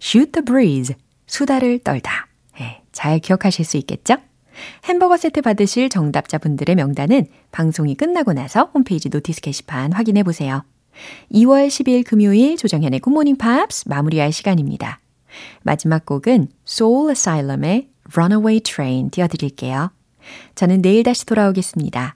shoot 0.00 0.32
the 0.32 0.44
breeze, 0.44 0.94
수다를 1.26 1.78
떨다. 1.80 2.28
예, 2.60 2.82
잘 2.92 3.18
기억하실 3.18 3.64
수 3.64 3.76
있겠죠? 3.78 4.16
햄버거 4.84 5.16
세트 5.16 5.42
받으실 5.42 5.88
정답자분들의 5.88 6.74
명단은 6.76 7.26
방송이 7.52 7.94
끝나고 7.94 8.32
나서 8.32 8.70
홈페이지 8.72 9.10
notice 9.10 9.42
게시판 9.42 9.92
확인해 9.92 10.22
보세요. 10.22 10.64
2월 11.32 11.68
10일 11.68 12.06
금요일 12.06 12.56
조정현의 12.56 13.00
굿모닝 13.00 13.36
팝스 13.36 13.88
마무리할 13.88 14.32
시간입니다. 14.32 15.00
마지막 15.62 16.06
곡은 16.06 16.48
Soul 16.66 17.10
Asylum의 17.10 17.90
Runaway 18.14 18.60
Train 18.60 19.10
띄워드릴게요. 19.10 19.90
저는 20.54 20.80
내일 20.82 21.02
다시 21.02 21.26
돌아오겠습니다. 21.26 22.15